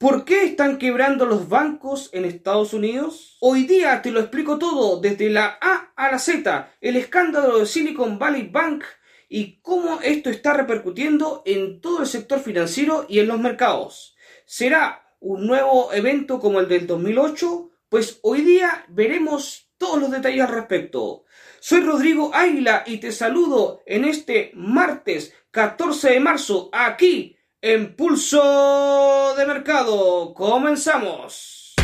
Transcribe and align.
¿Por 0.00 0.24
qué 0.24 0.44
están 0.44 0.78
quebrando 0.78 1.26
los 1.26 1.50
bancos 1.50 2.08
en 2.14 2.24
Estados 2.24 2.72
Unidos? 2.72 3.36
Hoy 3.38 3.66
día 3.66 4.00
te 4.00 4.10
lo 4.10 4.20
explico 4.20 4.58
todo 4.58 4.98
desde 4.98 5.28
la 5.28 5.58
A 5.60 5.92
a 5.94 6.10
la 6.10 6.18
Z, 6.18 6.72
el 6.80 6.96
escándalo 6.96 7.58
de 7.58 7.66
Silicon 7.66 8.18
Valley 8.18 8.48
Bank 8.50 8.82
y 9.28 9.60
cómo 9.60 10.00
esto 10.00 10.30
está 10.30 10.54
repercutiendo 10.54 11.42
en 11.44 11.82
todo 11.82 12.00
el 12.00 12.06
sector 12.06 12.40
financiero 12.40 13.04
y 13.10 13.18
en 13.18 13.28
los 13.28 13.38
mercados. 13.38 14.16
¿Será 14.46 15.04
un 15.20 15.46
nuevo 15.46 15.92
evento 15.92 16.40
como 16.40 16.60
el 16.60 16.68
del 16.68 16.86
2008? 16.86 17.70
Pues 17.90 18.20
hoy 18.22 18.40
día 18.40 18.86
veremos 18.88 19.68
todos 19.76 20.00
los 20.00 20.10
detalles 20.10 20.46
al 20.46 20.54
respecto. 20.54 21.24
Soy 21.60 21.80
Rodrigo 21.82 22.30
Águila 22.32 22.84
y 22.86 23.00
te 23.00 23.12
saludo 23.12 23.82
en 23.84 24.06
este 24.06 24.50
martes 24.54 25.34
14 25.50 26.12
de 26.12 26.20
marzo 26.20 26.70
aquí 26.72 27.36
en 27.62 27.94
Pulso 27.94 29.34
de 29.36 29.46
Mercado. 29.46 30.32
Comenzamos. 30.32 31.74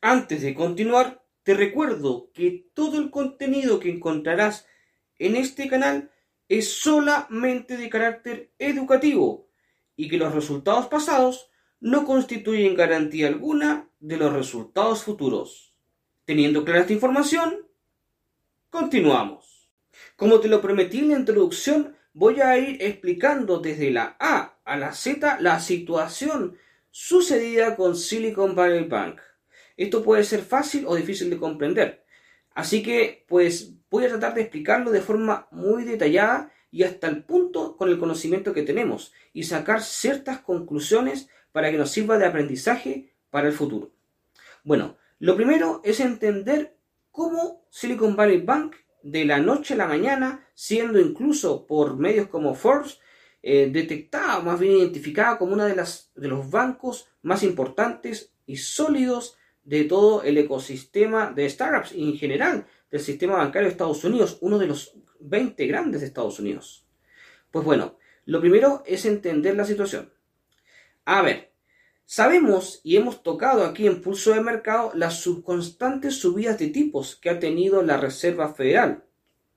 Antes 0.00 0.42
de 0.42 0.54
continuar, 0.54 1.24
te 1.42 1.54
recuerdo 1.54 2.30
que 2.32 2.70
todo 2.74 2.98
el 2.98 3.10
contenido 3.10 3.80
que 3.80 3.90
encontrarás 3.90 4.66
en 5.18 5.34
este 5.36 5.68
canal 5.68 6.12
es 6.48 6.72
solamente 6.72 7.76
de 7.76 7.88
carácter 7.88 8.52
educativo 8.58 9.48
y 9.96 10.08
que 10.08 10.18
los 10.18 10.34
resultados 10.34 10.86
pasados 10.86 11.50
no 11.80 12.04
constituyen 12.04 12.74
garantía 12.74 13.28
alguna 13.28 13.88
de 14.00 14.16
los 14.16 14.32
resultados 14.32 15.02
futuros. 15.02 15.74
Teniendo 16.24 16.64
clara 16.64 16.80
esta 16.80 16.92
información, 16.92 17.66
continuamos. 18.70 19.68
Como 20.16 20.40
te 20.40 20.48
lo 20.48 20.60
prometí 20.60 20.98
en 20.98 21.10
la 21.10 21.18
introducción, 21.18 21.96
voy 22.12 22.40
a 22.40 22.58
ir 22.58 22.82
explicando 22.82 23.58
desde 23.58 23.90
la 23.90 24.16
A 24.18 24.58
a 24.64 24.76
la 24.76 24.92
Z 24.92 25.38
la 25.40 25.60
situación 25.60 26.58
sucedida 26.90 27.76
con 27.76 27.96
Silicon 27.96 28.54
Valley 28.54 28.84
Bank. 28.84 29.20
Esto 29.76 30.02
puede 30.02 30.24
ser 30.24 30.42
fácil 30.42 30.84
o 30.86 30.96
difícil 30.96 31.30
de 31.30 31.38
comprender. 31.38 32.04
Así 32.54 32.82
que, 32.82 33.24
pues, 33.28 33.74
voy 33.88 34.04
a 34.04 34.08
tratar 34.08 34.34
de 34.34 34.42
explicarlo 34.42 34.90
de 34.90 35.00
forma 35.00 35.46
muy 35.52 35.84
detallada 35.84 36.52
y 36.70 36.82
hasta 36.82 37.08
el 37.08 37.22
punto 37.24 37.76
con 37.76 37.88
el 37.88 37.98
conocimiento 37.98 38.52
que 38.52 38.62
tenemos 38.62 39.12
y 39.32 39.44
sacar 39.44 39.80
ciertas 39.82 40.40
conclusiones 40.40 41.28
para 41.52 41.70
que 41.70 41.78
nos 41.78 41.90
sirva 41.90 42.18
de 42.18 42.26
aprendizaje 42.26 43.12
para 43.30 43.48
el 43.48 43.54
futuro. 43.54 43.90
Bueno, 44.64 44.96
lo 45.18 45.36
primero 45.36 45.80
es 45.84 46.00
entender 46.00 46.76
cómo 47.10 47.66
Silicon 47.70 48.16
Valley 48.16 48.40
Bank 48.40 48.76
de 49.02 49.24
la 49.24 49.38
noche 49.38 49.74
a 49.74 49.78
la 49.78 49.86
mañana, 49.86 50.46
siendo 50.54 51.00
incluso 51.00 51.66
por 51.66 51.96
medios 51.96 52.28
como 52.28 52.54
Forbes, 52.54 53.00
eh, 53.42 53.70
detectada, 53.72 54.40
más 54.40 54.58
bien 54.58 54.76
identificada 54.76 55.38
como 55.38 55.54
uno 55.54 55.64
de, 55.64 55.76
las, 55.76 56.10
de 56.14 56.28
los 56.28 56.50
bancos 56.50 57.08
más 57.22 57.42
importantes 57.42 58.32
y 58.46 58.56
sólidos 58.56 59.36
de 59.64 59.84
todo 59.84 60.22
el 60.22 60.38
ecosistema 60.38 61.30
de 61.30 61.48
startups 61.48 61.92
y 61.92 62.02
en 62.02 62.16
general 62.16 62.66
del 62.90 63.00
sistema 63.00 63.36
bancario 63.36 63.68
de 63.68 63.72
Estados 63.72 64.02
Unidos, 64.04 64.38
uno 64.40 64.58
de 64.58 64.66
los 64.66 64.94
20 65.20 65.66
grandes 65.66 66.00
de 66.00 66.06
Estados 66.06 66.40
Unidos. 66.40 66.86
Pues 67.50 67.64
bueno, 67.64 67.96
lo 68.24 68.40
primero 68.40 68.82
es 68.86 69.04
entender 69.04 69.56
la 69.56 69.64
situación. 69.64 70.12
A 71.10 71.22
ver, 71.22 71.54
sabemos 72.04 72.82
y 72.84 72.98
hemos 72.98 73.22
tocado 73.22 73.64
aquí 73.64 73.86
en 73.86 74.02
Pulso 74.02 74.34
de 74.34 74.42
Mercado 74.42 74.92
las 74.92 75.22
subconstantes 75.22 76.16
subidas 76.16 76.58
de 76.58 76.66
tipos 76.66 77.16
que 77.16 77.30
ha 77.30 77.38
tenido 77.38 77.82
la 77.82 77.96
Reserva 77.96 78.52
Federal. 78.52 79.04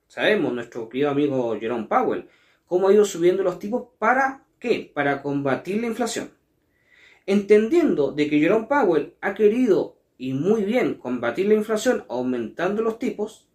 Sabemos, 0.06 0.54
nuestro 0.54 0.88
querido 0.88 1.10
amigo 1.10 1.54
Jerome 1.60 1.88
Powell, 1.88 2.26
cómo 2.64 2.88
ha 2.88 2.94
ido 2.94 3.04
subiendo 3.04 3.42
los 3.42 3.58
tipos 3.58 3.88
para 3.98 4.46
qué? 4.58 4.90
Para 4.94 5.20
combatir 5.20 5.82
la 5.82 5.88
inflación. 5.88 6.32
Entendiendo 7.26 8.12
de 8.12 8.30
que 8.30 8.40
Jerome 8.40 8.66
Powell 8.66 9.14
ha 9.20 9.34
querido 9.34 9.98
y 10.16 10.32
muy 10.32 10.64
bien 10.64 10.94
combatir 10.94 11.48
la 11.48 11.54
inflación 11.54 12.06
aumentando 12.08 12.80
los 12.80 12.98
tipos, 12.98 13.46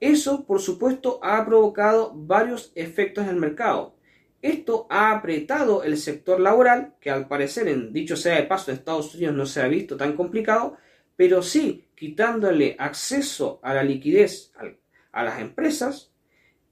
eso 0.00 0.46
por 0.46 0.60
supuesto 0.60 1.20
ha 1.22 1.46
provocado 1.46 2.10
varios 2.12 2.72
efectos 2.74 3.22
en 3.22 3.30
el 3.30 3.36
mercado. 3.36 3.95
Esto 4.46 4.86
ha 4.90 5.10
apretado 5.10 5.82
el 5.82 5.96
sector 5.96 6.38
laboral, 6.38 6.94
que 7.00 7.10
al 7.10 7.26
parecer, 7.26 7.66
en 7.66 7.92
dicho 7.92 8.14
sea 8.14 8.36
de 8.36 8.44
paso, 8.44 8.70
en 8.70 8.76
Estados 8.76 9.12
Unidos 9.12 9.34
no 9.34 9.44
se 9.44 9.60
ha 9.60 9.66
visto 9.66 9.96
tan 9.96 10.14
complicado, 10.14 10.76
pero 11.16 11.42
sí 11.42 11.88
quitándole 11.96 12.76
acceso 12.78 13.58
a 13.60 13.74
la 13.74 13.82
liquidez 13.82 14.52
a 15.10 15.24
las 15.24 15.40
empresas 15.40 16.12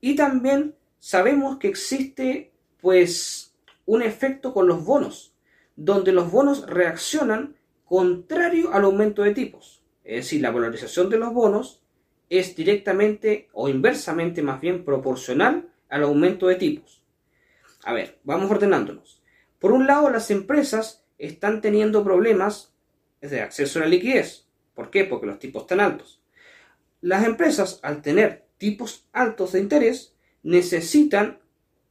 y 0.00 0.14
también 0.14 0.76
sabemos 1.00 1.58
que 1.58 1.66
existe 1.66 2.52
pues 2.80 3.56
un 3.86 4.02
efecto 4.02 4.54
con 4.54 4.68
los 4.68 4.84
bonos, 4.84 5.34
donde 5.74 6.12
los 6.12 6.30
bonos 6.30 6.70
reaccionan 6.70 7.56
contrario 7.86 8.72
al 8.72 8.84
aumento 8.84 9.24
de 9.24 9.34
tipos. 9.34 9.82
Es 10.04 10.26
decir, 10.26 10.42
la 10.42 10.52
valorización 10.52 11.10
de 11.10 11.18
los 11.18 11.34
bonos 11.34 11.82
es 12.30 12.54
directamente 12.54 13.48
o 13.52 13.68
inversamente 13.68 14.42
más 14.42 14.60
bien 14.60 14.84
proporcional 14.84 15.70
al 15.88 16.04
aumento 16.04 16.46
de 16.46 16.54
tipos. 16.54 17.03
A 17.84 17.92
ver, 17.92 18.18
vamos 18.24 18.50
ordenándonos. 18.50 19.22
Por 19.58 19.72
un 19.72 19.86
lado, 19.86 20.08
las 20.08 20.30
empresas 20.30 21.04
están 21.18 21.60
teniendo 21.60 22.02
problemas 22.02 22.74
de 23.20 23.42
acceso 23.42 23.78
a 23.78 23.82
la 23.82 23.88
liquidez. 23.88 24.46
¿Por 24.74 24.90
qué? 24.90 25.04
Porque 25.04 25.26
los 25.26 25.38
tipos 25.38 25.62
están 25.62 25.80
altos. 25.80 26.22
Las 27.02 27.26
empresas, 27.26 27.80
al 27.82 28.00
tener 28.00 28.46
tipos 28.56 29.06
altos 29.12 29.52
de 29.52 29.60
interés, 29.60 30.16
necesitan 30.42 31.40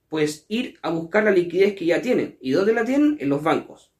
pues 0.09 0.45
ir 0.47 0.79
a 0.81 0.89
buscar 0.89 1.23
la 1.23 1.31
liquidez 1.31 1.75
que 1.75 1.85
ya 1.85 2.01
tienen. 2.01 2.37
¿Y 2.41 2.51
dónde 2.51 2.73
la 2.73 2.85
tienen? 2.85 3.17
En 3.19 3.29
los 3.29 3.43
bancos. 3.43 3.91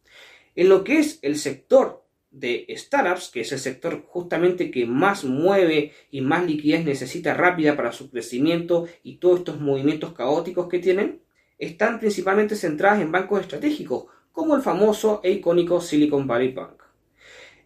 En 0.55 0.69
lo 0.69 0.83
que 0.83 0.97
es 0.97 1.19
el 1.21 1.37
sector 1.37 2.03
de 2.31 2.65
startups, 2.75 3.29
que 3.29 3.41
es 3.41 3.51
el 3.51 3.59
sector 3.59 4.03
justamente 4.07 4.71
que 4.71 4.87
más 4.87 5.23
mueve 5.23 5.91
y 6.09 6.21
más 6.21 6.45
liquidez 6.45 6.83
necesita 6.85 7.35
rápida 7.35 7.75
para 7.75 7.91
su 7.91 8.09
crecimiento 8.09 8.87
y 9.03 9.17
todos 9.17 9.39
estos 9.39 9.59
movimientos 9.59 10.13
caóticos 10.13 10.67
que 10.67 10.79
tienen, 10.79 11.22
están 11.63 11.99
principalmente 11.99 12.55
centradas 12.55 13.01
en 13.01 13.11
bancos 13.11 13.41
estratégicos, 13.41 14.05
como 14.31 14.55
el 14.55 14.61
famoso 14.61 15.21
e 15.23 15.31
icónico 15.31 15.79
Silicon 15.79 16.27
Valley 16.27 16.51
Bank. 16.51 16.81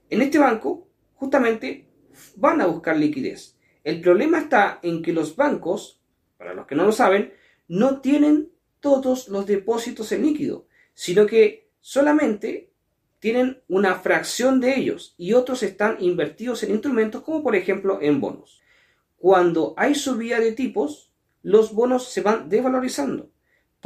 En 0.10 0.22
este 0.22 0.40
banco, 0.40 0.88
justamente, 1.16 1.88
van 2.36 2.62
a 2.62 2.66
buscar 2.68 2.98
liquidez. 2.98 3.58
El 3.84 4.02
problema 4.02 4.40
está 4.40 4.80
en 4.82 5.02
que 5.02 5.14
los 5.14 5.36
bancos, 5.36 6.02
para 6.38 6.54
los 6.54 6.68
que 6.68 6.76
no 6.76 6.86
lo 6.86 6.92
saben, 6.92 7.34
no 7.68 8.02
tienen 8.02 8.50
todos 8.80 9.28
los 9.30 9.46
depósitos 9.46 10.12
en 10.12 10.24
líquido, 10.24 10.68
sino 10.94 11.26
que 11.26 11.70
solamente 11.80 12.72
tienen 13.20 13.62
una 13.68 13.96
fracción 13.96 14.60
de 14.60 14.78
ellos 14.78 15.16
y 15.18 15.34
otros 15.34 15.64
están 15.64 15.98
invertidos 16.00 16.64
en 16.64 16.72
instrumentos 16.72 17.24
como 17.24 17.42
por 17.42 17.56
ejemplo 17.56 18.00
en 18.02 18.22
bonos. 18.22 18.62
Cuando 19.18 19.74
hay 19.78 19.96
subida 19.96 20.40
de 20.40 20.52
tipos, 20.52 21.12
los 21.42 21.74
bonos 21.74 22.10
se 22.10 22.22
van 22.22 22.50
devalorizando. 22.50 23.32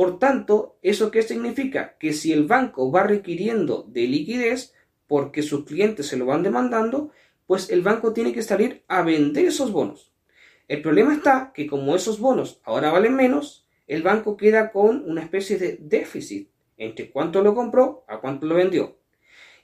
Por 0.01 0.17
tanto, 0.17 0.79
¿eso 0.81 1.11
qué 1.11 1.21
significa? 1.21 1.95
Que 1.99 2.11
si 2.11 2.33
el 2.33 2.47
banco 2.47 2.91
va 2.91 3.03
requiriendo 3.03 3.85
de 3.87 4.07
liquidez 4.07 4.73
porque 5.05 5.43
sus 5.43 5.63
clientes 5.63 6.07
se 6.07 6.17
lo 6.17 6.25
van 6.25 6.41
demandando, 6.41 7.11
pues 7.45 7.69
el 7.69 7.83
banco 7.83 8.11
tiene 8.11 8.33
que 8.33 8.41
salir 8.41 8.83
a 8.87 9.03
vender 9.03 9.45
esos 9.45 9.71
bonos. 9.71 10.11
El 10.67 10.81
problema 10.81 11.13
está 11.13 11.51
que 11.53 11.67
como 11.67 11.95
esos 11.95 12.19
bonos 12.19 12.61
ahora 12.63 12.91
valen 12.91 13.15
menos, 13.15 13.67
el 13.85 14.01
banco 14.01 14.37
queda 14.37 14.71
con 14.71 15.07
una 15.07 15.21
especie 15.21 15.59
de 15.59 15.77
déficit 15.79 16.49
entre 16.77 17.11
cuánto 17.11 17.43
lo 17.43 17.53
compró 17.53 18.03
a 18.07 18.21
cuánto 18.21 18.47
lo 18.47 18.55
vendió. 18.55 18.97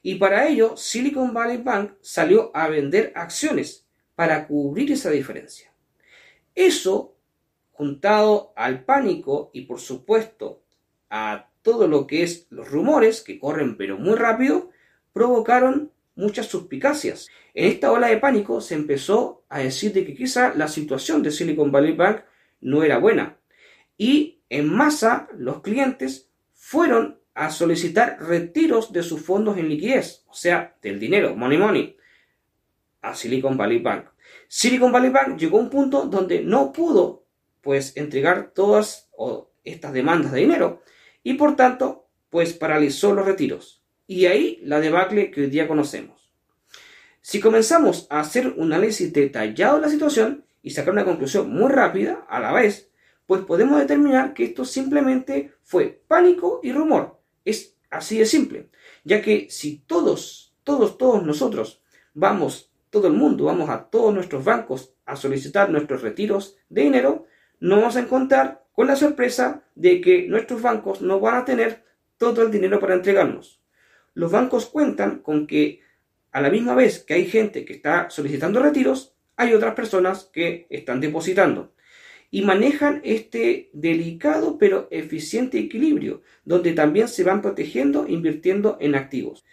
Y 0.03 0.17
para 0.17 0.47
ello, 0.47 0.77
Silicon 0.77 1.33
Valley 1.33 1.63
Bank 1.63 1.93
salió 2.01 2.51
a 2.53 2.67
vender 2.67 3.11
acciones 3.15 3.87
para 4.13 4.45
cubrir 4.45 4.91
esa 4.91 5.09
diferencia. 5.09 5.73
Eso, 6.53 7.16
juntado 7.77 8.53
al 8.55 8.83
pánico 8.83 9.51
y 9.53 9.61
por 9.61 9.79
supuesto 9.79 10.63
a 11.11 11.49
todo 11.61 11.87
lo 11.87 12.07
que 12.07 12.23
es 12.23 12.47
los 12.49 12.69
rumores 12.71 13.21
que 13.21 13.39
corren 13.39 13.77
pero 13.77 13.97
muy 13.97 14.15
rápido, 14.15 14.71
provocaron 15.13 15.91
muchas 16.15 16.47
suspicacias. 16.47 17.27
En 17.53 17.65
esta 17.65 17.91
ola 17.91 18.07
de 18.07 18.17
pánico 18.17 18.61
se 18.61 18.73
empezó 18.73 19.43
a 19.47 19.59
decir 19.59 19.93
de 19.93 20.05
que 20.05 20.15
quizá 20.15 20.55
la 20.55 20.67
situación 20.67 21.21
de 21.21 21.29
Silicon 21.29 21.71
Valley 21.71 21.95
Bank 21.95 22.21
no 22.61 22.83
era 22.83 22.97
buena. 22.97 23.37
Y 23.95 24.41
en 24.49 24.73
masa 24.73 25.27
los 25.37 25.61
clientes 25.61 26.29
fueron 26.53 27.19
a 27.35 27.51
solicitar 27.51 28.17
retiros 28.19 28.91
de 28.91 29.03
sus 29.03 29.21
fondos 29.21 29.57
en 29.57 29.69
liquidez, 29.69 30.23
o 30.27 30.33
sea, 30.33 30.75
del 30.81 30.99
dinero, 30.99 31.35
money 31.35 31.59
money, 31.59 31.97
a 33.01 33.13
Silicon 33.13 33.55
Valley 33.55 33.79
Bank. 33.79 34.07
Silicon 34.47 34.91
Valley 34.91 35.11
Bank 35.11 35.37
llegó 35.37 35.59
a 35.59 35.61
un 35.61 35.69
punto 35.69 36.05
donde 36.05 36.41
no 36.41 36.71
pudo 36.71 37.26
pues 37.67 37.97
entregar 37.97 38.51
todas 38.55 39.09
estas 39.65 39.91
demandas 39.91 40.31
de 40.31 40.39
dinero 40.39 40.83
y 41.21 41.33
por 41.33 41.57
tanto 41.57 42.07
pues 42.29 42.53
paralizó 42.53 43.13
los 43.13 43.25
retiros. 43.25 43.83
Y 44.07 44.27
ahí 44.27 44.61
la 44.63 44.79
debacle 44.79 45.31
que 45.31 45.41
hoy 45.41 45.47
día 45.47 45.67
conocemos. 45.67 46.31
Si 47.19 47.41
comenzamos 47.41 48.07
a 48.09 48.21
hacer 48.21 48.53
un 48.55 48.71
análisis 48.71 49.11
detallado 49.11 49.75
de 49.75 49.81
la 49.81 49.89
situación 49.89 50.45
y 50.61 50.69
sacar 50.69 50.93
una 50.93 51.03
conclusión 51.03 51.49
muy 51.49 51.69
rápida 51.69 52.25
a 52.29 52.39
la 52.39 52.53
vez, 52.53 52.89
pues 53.25 53.41
podemos 53.41 53.77
determinar 53.79 54.33
que 54.33 54.45
esto 54.45 54.63
simplemente 54.63 55.51
fue 55.61 56.01
pánico 56.07 56.61
y 56.63 56.71
rumor. 56.71 57.19
Es 57.43 57.75
así 57.89 58.17
de 58.17 58.27
simple, 58.27 58.69
ya 59.03 59.21
que 59.21 59.47
si 59.49 59.79
todos, 59.79 60.55
todos, 60.63 60.97
todos 60.97 61.21
nosotros 61.21 61.81
vamos, 62.13 62.71
todo 62.89 63.07
el 63.07 63.13
mundo, 63.13 63.43
vamos 63.43 63.69
a 63.69 63.89
todos 63.89 64.13
nuestros 64.13 64.45
bancos 64.45 64.93
a 65.05 65.17
solicitar 65.17 65.69
nuestros 65.69 66.01
retiros 66.01 66.55
de 66.69 66.83
dinero, 66.83 67.25
nos 67.59 67.79
vamos 67.79 67.95
a 67.95 68.01
encontrar 68.01 68.65
con 68.73 68.87
la 68.87 68.95
sorpresa 68.95 69.63
de 69.75 70.01
que 70.01 70.27
nuestros 70.27 70.61
bancos 70.61 71.01
no 71.01 71.19
van 71.19 71.35
a 71.35 71.45
tener 71.45 71.83
todo 72.17 72.43
el 72.43 72.51
dinero 72.51 72.79
para 72.79 72.93
entregarnos. 72.93 73.61
Los 74.13 74.31
bancos 74.31 74.65
cuentan 74.67 75.19
con 75.19 75.47
que 75.47 75.81
a 76.31 76.41
la 76.41 76.49
misma 76.49 76.75
vez 76.75 77.03
que 77.03 77.15
hay 77.15 77.25
gente 77.25 77.65
que 77.65 77.73
está 77.73 78.09
solicitando 78.09 78.61
retiros, 78.61 79.15
hay 79.35 79.53
otras 79.53 79.75
personas 79.75 80.29
que 80.31 80.67
están 80.69 80.99
depositando. 80.99 81.73
Y 82.29 82.41
manejan 82.41 83.01
este 83.03 83.69
delicado 83.73 84.57
pero 84.57 84.87
eficiente 84.91 85.57
equilibrio, 85.59 86.21
donde 86.43 86.73
también 86.73 87.07
se 87.07 87.23
van 87.23 87.41
protegiendo 87.41 88.07
invirtiendo 88.07 88.77
en 88.81 88.95
activos. 88.95 89.45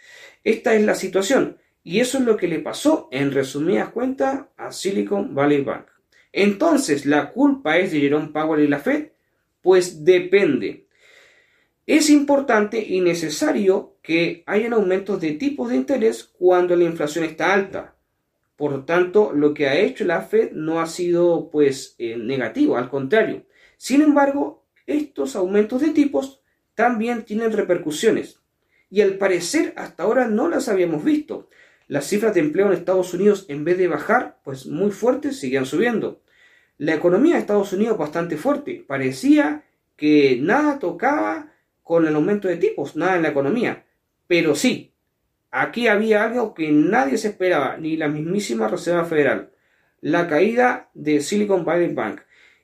Esta 0.43 0.75
es 0.75 0.83
la 0.83 0.95
situación, 0.95 1.57
y 1.83 1.99
eso 1.99 2.17
es 2.17 2.25
lo 2.25 2.35
que 2.35 2.47
le 2.47 2.59
pasó, 2.59 3.07
en 3.11 3.31
resumidas 3.31 3.89
cuentas, 3.89 4.45
a 4.57 4.71
Silicon 4.71 5.33
Valley 5.33 5.61
Bank. 5.61 5.94
Entonces, 6.37 7.05
¿la 7.05 7.31
culpa 7.31 7.77
es 7.77 7.93
de 7.93 8.01
Jerome 8.01 8.27
Powell 8.33 8.61
y 8.61 8.67
la 8.67 8.79
Fed? 8.79 9.13
Pues 9.61 10.03
depende. 10.03 10.85
Es 11.87 12.09
importante 12.09 12.85
y 12.85 12.99
necesario 12.99 13.95
que 14.01 14.43
hayan 14.45 14.73
aumentos 14.73 15.21
de 15.21 15.31
tipos 15.31 15.69
de 15.69 15.77
interés 15.77 16.25
cuando 16.25 16.75
la 16.75 16.83
inflación 16.83 17.23
está 17.23 17.53
alta. 17.53 17.95
Por 18.57 18.85
tanto, 18.85 19.31
lo 19.31 19.53
que 19.53 19.69
ha 19.69 19.79
hecho 19.79 20.03
la 20.03 20.23
Fed 20.23 20.51
no 20.51 20.81
ha 20.81 20.87
sido 20.87 21.49
pues 21.49 21.95
eh, 21.99 22.17
negativo, 22.17 22.75
al 22.75 22.89
contrario. 22.89 23.45
Sin 23.77 24.01
embargo, 24.01 24.65
estos 24.87 25.37
aumentos 25.37 25.79
de 25.79 25.91
tipos 25.91 26.41
también 26.73 27.23
tienen 27.23 27.53
repercusiones 27.53 28.41
y 28.89 28.99
al 28.99 29.17
parecer 29.17 29.73
hasta 29.77 30.03
ahora 30.03 30.27
no 30.27 30.49
las 30.49 30.67
habíamos 30.67 31.01
visto. 31.05 31.49
Las 31.87 32.07
cifras 32.07 32.33
de 32.33 32.41
empleo 32.41 32.67
en 32.67 32.73
Estados 32.73 33.13
Unidos 33.13 33.45
en 33.47 33.63
vez 33.63 33.77
de 33.77 33.87
bajar, 33.87 34.41
pues 34.43 34.65
muy 34.65 34.91
fuertes, 34.91 35.39
siguen 35.39 35.65
subiendo. 35.65 36.24
La 36.77 36.95
economía 36.95 37.35
de 37.35 37.41
Estados 37.41 37.71
Unidos 37.73 37.97
bastante 37.97 38.37
fuerte. 38.37 38.83
Parecía 38.85 39.63
que 39.95 40.37
nada 40.41 40.79
tocaba 40.79 41.53
con 41.83 42.05
el 42.05 42.15
aumento 42.15 42.47
de 42.47 42.57
tipos, 42.57 42.95
nada 42.95 43.15
en 43.15 43.21
la 43.21 43.29
economía. 43.29 43.85
Pero 44.27 44.55
sí, 44.55 44.91
aquí 45.51 45.87
había 45.87 46.23
algo 46.23 46.53
que 46.53 46.71
nadie 46.71 47.17
se 47.17 47.29
esperaba, 47.29 47.77
ni 47.77 47.95
la 47.95 48.07
mismísima 48.07 48.67
Reserva 48.67 49.05
Federal, 49.05 49.51
la 50.01 50.27
caída 50.27 50.89
de 50.93 51.21
Silicon 51.21 51.63
Valley 51.63 51.93
Bank. 51.93 52.21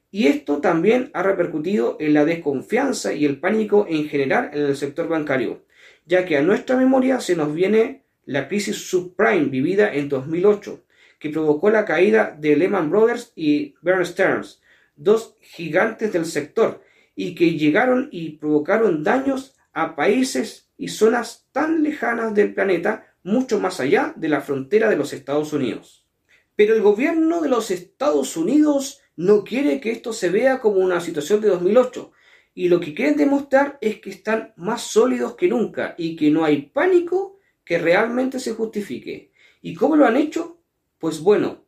Y 0.10 0.28
esto 0.28 0.60
también 0.60 1.10
ha 1.14 1.24
repercutido 1.24 1.96
en 2.00 2.14
la 2.14 2.26
desconfianza 2.26 3.14
y 3.14 3.26
el 3.26 3.40
pánico 3.40 3.86
en 3.88 4.10
general 4.10 4.50
en 4.54 4.64
el 4.64 4.76
sector 4.76 5.08
bancario, 5.08 5.64
ya 6.06 6.26
que 6.26 6.38
a 6.38 6.42
nuestra 6.42 6.76
memoria 6.76 7.22
se 7.22 7.38
nos 7.38 7.54
viene 7.54 8.04
la 8.26 8.50
crisis 8.50 8.90
subprime 8.90 9.46
vivida 9.46 9.94
en 9.94 10.10
2008, 10.10 10.84
que 11.22 11.30
provocó 11.30 11.70
la 11.70 11.86
caída 11.86 12.36
de 12.38 12.56
Lehman 12.56 12.90
Brothers 12.90 13.32
y 13.36 13.76
Bear 13.84 14.04
Stearns, 14.08 14.60
dos 14.96 15.38
gigantes 15.40 16.12
del 16.12 16.26
sector, 16.26 16.82
y 17.16 17.36
que 17.36 17.52
llegaron 17.52 18.10
y 18.12 18.38
provocaron 18.38 19.04
daños 19.04 19.56
a 19.72 19.96
países 19.96 20.72
y 20.78 20.88
zonas 20.88 21.48
tan 21.52 21.84
lejanas 21.84 22.34
del 22.34 22.56
planeta, 22.56 23.14
mucho 23.22 23.60
más 23.60 23.80
allá 23.80 24.14
de 24.16 24.30
la 24.30 24.42
frontera 24.42 24.90
de 24.90 24.96
los 24.96 25.14
Estados 25.14 25.54
Unidos. 25.54 26.08
Pero 26.56 26.74
el 26.74 26.82
gobierno 26.82 27.40
de 27.40 27.50
los 27.50 27.70
Estados 27.70 28.36
Unidos 28.36 29.00
no 29.16 29.44
quiere 29.44 29.80
que 29.80 29.92
esto 29.92 30.14
se 30.14 30.30
vea 30.30 30.60
como 30.60 30.78
una 30.78 31.02
situación 31.02 31.40
de 31.40 31.50
2008, 31.50 32.12
y 32.56 32.68
lo 32.68 32.80
que 32.80 32.96
quieren 32.96 33.16
demostrar 33.16 33.78
es 33.80 34.00
que 34.00 34.10
están 34.10 34.54
más 34.58 34.82
sólidos 34.82 35.36
que 35.36 35.48
nunca 35.48 35.94
y 36.00 36.16
que 36.16 36.32
no 36.32 36.44
hay 36.44 36.64
pánico 36.64 37.38
que 37.64 37.78
realmente 37.78 38.40
se 38.40 38.54
justifique. 38.54 39.32
¿Y 39.62 39.76
cómo 39.76 39.96
lo 39.96 40.08
han 40.08 40.18
hecho? 40.18 40.61
Pues 41.02 41.20
bueno, 41.20 41.66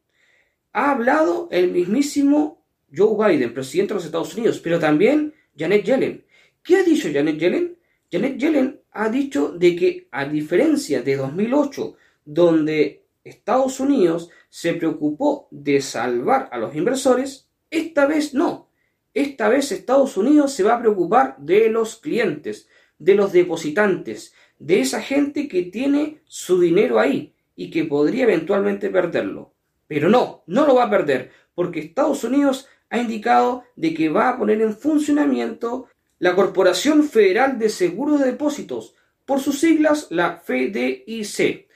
ha 0.74 0.92
hablado 0.92 1.48
el 1.50 1.72
mismísimo 1.72 2.64
Joe 2.96 3.18
Biden, 3.18 3.52
presidente 3.52 3.94
de 3.94 3.96
los 3.96 4.06
Estados 4.06 4.36
Unidos, 4.36 4.60
pero 4.60 4.80
también 4.80 5.34
Janet 5.58 5.84
Yellen. 5.84 6.24
¿Qué 6.62 6.76
ha 6.76 6.84
dicho 6.84 7.10
Janet 7.12 7.40
Yellen? 7.40 7.76
Janet 8.12 8.38
Yellen 8.38 8.80
ha 8.92 9.10
dicho 9.10 9.50
de 9.50 9.76
que 9.76 10.08
a 10.12 10.26
diferencia 10.26 11.02
de 11.02 11.16
2008, 11.16 11.96
donde 12.24 13.08
Estados 13.24 13.80
Unidos 13.80 14.30
se 14.50 14.76
preocupó 14.76 15.48
de 15.50 15.82
salvar 15.82 16.50
a 16.52 16.60
los 16.60 16.76
inversores, 16.76 17.50
esta 17.72 18.06
vez 18.06 18.36
no. 18.36 18.70
Esta 19.16 19.50
vez 19.50 19.72
Estados 19.72 20.16
Unidos 20.16 20.54
se 20.54 20.62
va 20.62 20.76
a 20.76 20.80
preocupar 20.80 21.38
de 21.40 21.70
los 21.70 21.96
clientes, 21.96 22.68
de 23.00 23.16
los 23.16 23.32
depositantes, 23.32 24.36
de 24.60 24.82
esa 24.82 25.02
gente 25.02 25.48
que 25.48 25.64
tiene 25.64 26.22
su 26.26 26.60
dinero 26.60 27.00
ahí, 27.00 27.33
y 27.56 27.70
que 27.72 27.86
podría 27.86 28.24
eventualmente 28.24 28.90
perderlo. 28.90 29.54
Pero 29.88 30.10
no, 30.10 30.44
no 30.48 30.66
lo 30.66 30.76
va 30.76 30.86
a 30.86 30.90
perder, 30.90 31.32
porque 31.56 31.80
Estados 31.80 32.24
Unidos 32.24 32.68
ha 32.90 33.00
indicado 33.00 33.64
de 33.76 33.94
que 33.94 34.10
va 34.10 34.30
a 34.30 34.38
poner 34.38 34.62
en 34.62 34.76
funcionamiento 34.76 35.88
la 36.20 36.36
Corporación 36.36 37.04
Federal 37.04 37.60
de 37.60 37.70
Seguros 37.70 38.20
de 38.20 38.28
Depósitos, 38.28 38.96
por 39.26 39.40
sus 39.40 39.60
siglas 39.60 40.08
la 40.10 40.38
FDIC. 40.38 41.68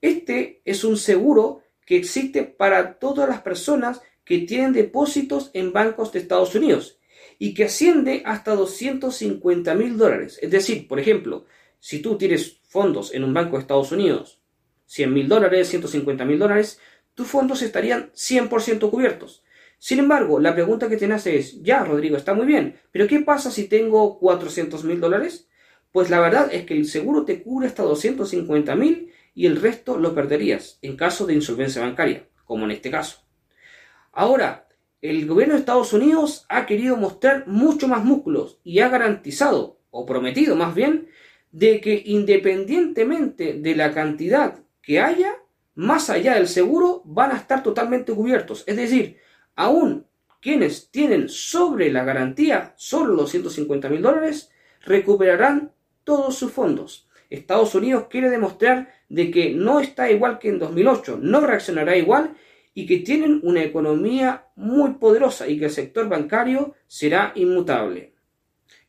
Este 0.00 0.60
es 0.64 0.84
un 0.84 0.96
seguro 0.96 1.62
que 1.84 1.96
existe 1.96 2.42
para 2.42 2.98
todas 2.98 3.28
las 3.28 3.42
personas 3.42 4.00
que 4.24 4.40
tienen 4.40 4.72
depósitos 4.72 5.50
en 5.54 5.72
bancos 5.72 6.12
de 6.12 6.18
Estados 6.18 6.54
Unidos 6.54 6.98
y 7.38 7.54
que 7.54 7.64
asciende 7.64 8.22
hasta 8.24 8.54
250 8.54 9.74
mil 9.74 9.96
dólares. 9.96 10.38
Es 10.42 10.50
decir, 10.50 10.88
por 10.88 10.98
ejemplo, 10.98 11.46
si 11.78 12.00
tú 12.00 12.18
tienes 12.18 12.58
fondos 12.68 13.14
en 13.14 13.24
un 13.24 13.32
banco 13.32 13.56
de 13.56 13.62
Estados 13.62 13.92
Unidos 13.92 14.40
100 14.86 15.12
mil 15.12 15.28
dólares, 15.28 15.68
150 15.68 16.24
mil 16.24 16.38
dólares, 16.38 16.80
tus 17.14 17.26
fondos 17.26 17.62
estarían 17.62 18.10
100% 18.12 18.90
cubiertos. 18.90 19.42
Sin 19.78 19.98
embargo, 19.98 20.40
la 20.40 20.54
pregunta 20.54 20.88
que 20.88 20.96
te 20.96 21.06
nace 21.06 21.36
es, 21.36 21.62
ya, 21.62 21.84
Rodrigo, 21.84 22.16
está 22.16 22.34
muy 22.34 22.46
bien, 22.46 22.80
pero 22.92 23.06
¿qué 23.06 23.20
pasa 23.20 23.50
si 23.50 23.68
tengo 23.68 24.18
400 24.18 24.84
mil 24.84 25.00
dólares? 25.00 25.48
Pues 25.92 26.10
la 26.10 26.20
verdad 26.20 26.48
es 26.52 26.64
que 26.64 26.74
el 26.74 26.86
seguro 26.86 27.24
te 27.24 27.42
cubre 27.42 27.66
hasta 27.66 27.82
250 27.82 28.74
mil 28.76 29.12
y 29.34 29.46
el 29.46 29.60
resto 29.60 29.98
lo 29.98 30.14
perderías 30.14 30.78
en 30.82 30.96
caso 30.96 31.26
de 31.26 31.34
insolvencia 31.34 31.82
bancaria, 31.82 32.28
como 32.44 32.64
en 32.64 32.70
este 32.70 32.90
caso. 32.90 33.26
Ahora, 34.12 34.68
el 35.02 35.26
gobierno 35.26 35.54
de 35.54 35.60
Estados 35.60 35.92
Unidos 35.92 36.46
ha 36.48 36.66
querido 36.66 36.96
mostrar 36.96 37.46
mucho 37.46 37.86
más 37.86 38.04
músculos 38.04 38.60
y 38.64 38.80
ha 38.80 38.88
garantizado, 38.88 39.78
o 39.90 40.06
prometido 40.06 40.56
más 40.56 40.74
bien, 40.74 41.08
de 41.52 41.80
que 41.80 42.02
independientemente 42.04 43.54
de 43.54 43.76
la 43.76 43.92
cantidad 43.92 44.65
que 44.86 45.00
haya, 45.00 45.34
más 45.74 46.10
allá 46.10 46.36
del 46.36 46.46
seguro, 46.46 47.02
van 47.04 47.32
a 47.32 47.36
estar 47.36 47.64
totalmente 47.64 48.14
cubiertos. 48.14 48.62
Es 48.68 48.76
decir, 48.76 49.18
aún 49.56 50.06
quienes 50.40 50.92
tienen 50.92 51.28
sobre 51.28 51.90
la 51.90 52.04
garantía 52.04 52.72
solo 52.76 53.14
los 53.14 53.32
150 53.32 53.88
mil 53.88 54.00
dólares, 54.00 54.52
recuperarán 54.82 55.72
todos 56.04 56.38
sus 56.38 56.52
fondos. 56.52 57.08
Estados 57.30 57.74
Unidos 57.74 58.06
quiere 58.08 58.30
demostrar 58.30 58.92
de 59.08 59.32
que 59.32 59.54
no 59.54 59.80
está 59.80 60.08
igual 60.08 60.38
que 60.38 60.50
en 60.50 60.60
2008, 60.60 61.18
no 61.20 61.40
reaccionará 61.40 61.96
igual 61.96 62.36
y 62.72 62.86
que 62.86 62.98
tienen 62.98 63.40
una 63.42 63.64
economía 63.64 64.46
muy 64.54 64.94
poderosa 64.94 65.48
y 65.48 65.58
que 65.58 65.64
el 65.64 65.72
sector 65.72 66.08
bancario 66.08 66.76
será 66.86 67.32
inmutable. 67.34 68.14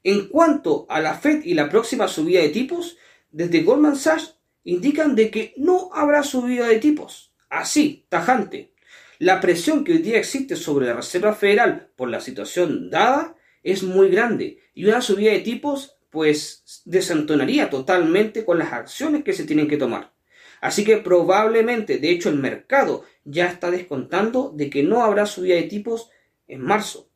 En 0.04 0.28
cuanto 0.28 0.86
a 0.90 1.00
la 1.00 1.16
Fed 1.16 1.44
y 1.44 1.56
la 1.56 1.70
próxima 1.70 2.08
subida 2.08 2.42
de 2.42 2.50
tipos, 2.50 3.00
desde 3.32 3.64
Goldman 3.64 3.96
Sachs 3.96 4.37
indican 4.68 5.16
de 5.16 5.32
que 5.32 5.54
no 5.56 5.90
habrá 5.94 6.24
subida 6.24 6.68
de 6.68 6.80
tipos. 6.80 7.32
Así, 7.50 8.06
tajante. 8.10 8.74
La 9.18 9.40
presión 9.40 9.86
que 9.86 9.94
hoy 9.94 10.00
día 10.00 10.18
existe 10.18 10.58
sobre 10.58 10.88
la 10.88 10.96
Reserva 10.96 11.34
Federal 11.34 11.90
por 11.96 12.10
la 12.10 12.20
situación 12.20 12.90
dada 12.90 13.36
es 13.64 13.82
muy 13.84 14.10
grande 14.10 14.60
y 14.74 14.84
una 14.84 15.00
subida 15.00 15.32
de 15.32 15.40
tipos 15.40 15.98
pues 16.10 16.84
desentonaría 16.84 17.70
totalmente 17.70 18.44
con 18.44 18.60
las 18.60 18.74
acciones 18.74 19.24
que 19.24 19.32
se 19.32 19.46
tienen 19.46 19.70
que 19.70 19.78
tomar. 19.78 20.12
Así 20.60 20.84
que 20.84 20.98
probablemente, 20.98 21.98
de 21.98 22.10
hecho 22.10 22.28
el 22.28 22.36
mercado 22.36 23.06
ya 23.24 23.48
está 23.48 23.72
descontando 23.72 24.52
de 24.54 24.70
que 24.70 24.84
no 24.84 25.02
habrá 25.02 25.28
subida 25.28 25.56
de 25.56 25.64
tipos 25.64 26.10
en 26.46 26.62
marzo. 26.62 27.10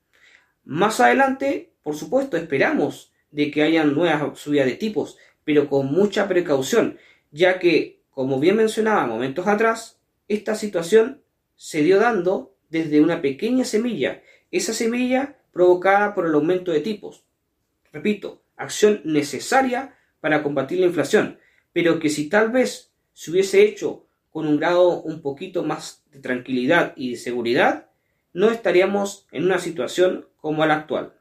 Más 0.64 1.02
adelante, 1.02 1.74
por 1.84 1.98
supuesto, 1.98 2.38
esperamos 2.38 3.12
de 3.30 3.52
que 3.52 3.64
haya 3.64 3.84
nuevas 3.84 4.40
subidas 4.40 4.68
de 4.68 4.76
tipos, 4.76 5.18
pero 5.44 5.68
con 5.70 5.88
mucha 5.88 6.28
precaución, 6.28 6.98
ya 7.32 7.60
que, 7.60 8.02
como 8.12 8.40
bien 8.40 8.58
mencionaba 8.58 9.08
momentos 9.08 9.48
atrás, 9.48 10.00
esta 10.28 10.56
situación 10.56 11.22
se 11.56 11.82
dio 11.82 12.00
dando 12.00 12.56
desde 12.70 13.02
una 13.02 13.22
pequeña 13.22 13.66
semilla, 13.66 14.22
esa 14.52 14.74
semilla 14.74 15.38
provocada 15.52 16.14
por 16.14 16.26
el 16.26 16.34
aumento 16.34 16.72
de 16.72 16.82
tipos. 16.82 17.24
Repito, 17.92 18.42
acción 18.56 19.02
necesaria 19.04 19.96
para 20.20 20.44
combatir 20.44 20.80
la 20.80 20.86
inflación, 20.86 21.40
pero 21.74 22.00
que 22.00 22.10
si 22.10 22.30
tal 22.30 22.52
vez 22.52 22.92
se 23.14 23.32
hubiese 23.32 23.64
hecho 23.64 24.06
con 24.30 24.48
un 24.48 24.58
grado 24.58 25.02
un 25.02 25.22
poquito 25.22 25.64
más 25.64 26.04
de 26.12 26.20
tranquilidad 26.20 26.94
y 26.96 27.12
de 27.12 27.18
seguridad, 27.18 27.90
no 28.34 28.50
estaríamos 28.50 29.28
en 29.32 29.44
una 29.44 29.60
situación 29.60 30.28
como 30.38 30.66
la 30.66 30.76
actual. 30.76 31.14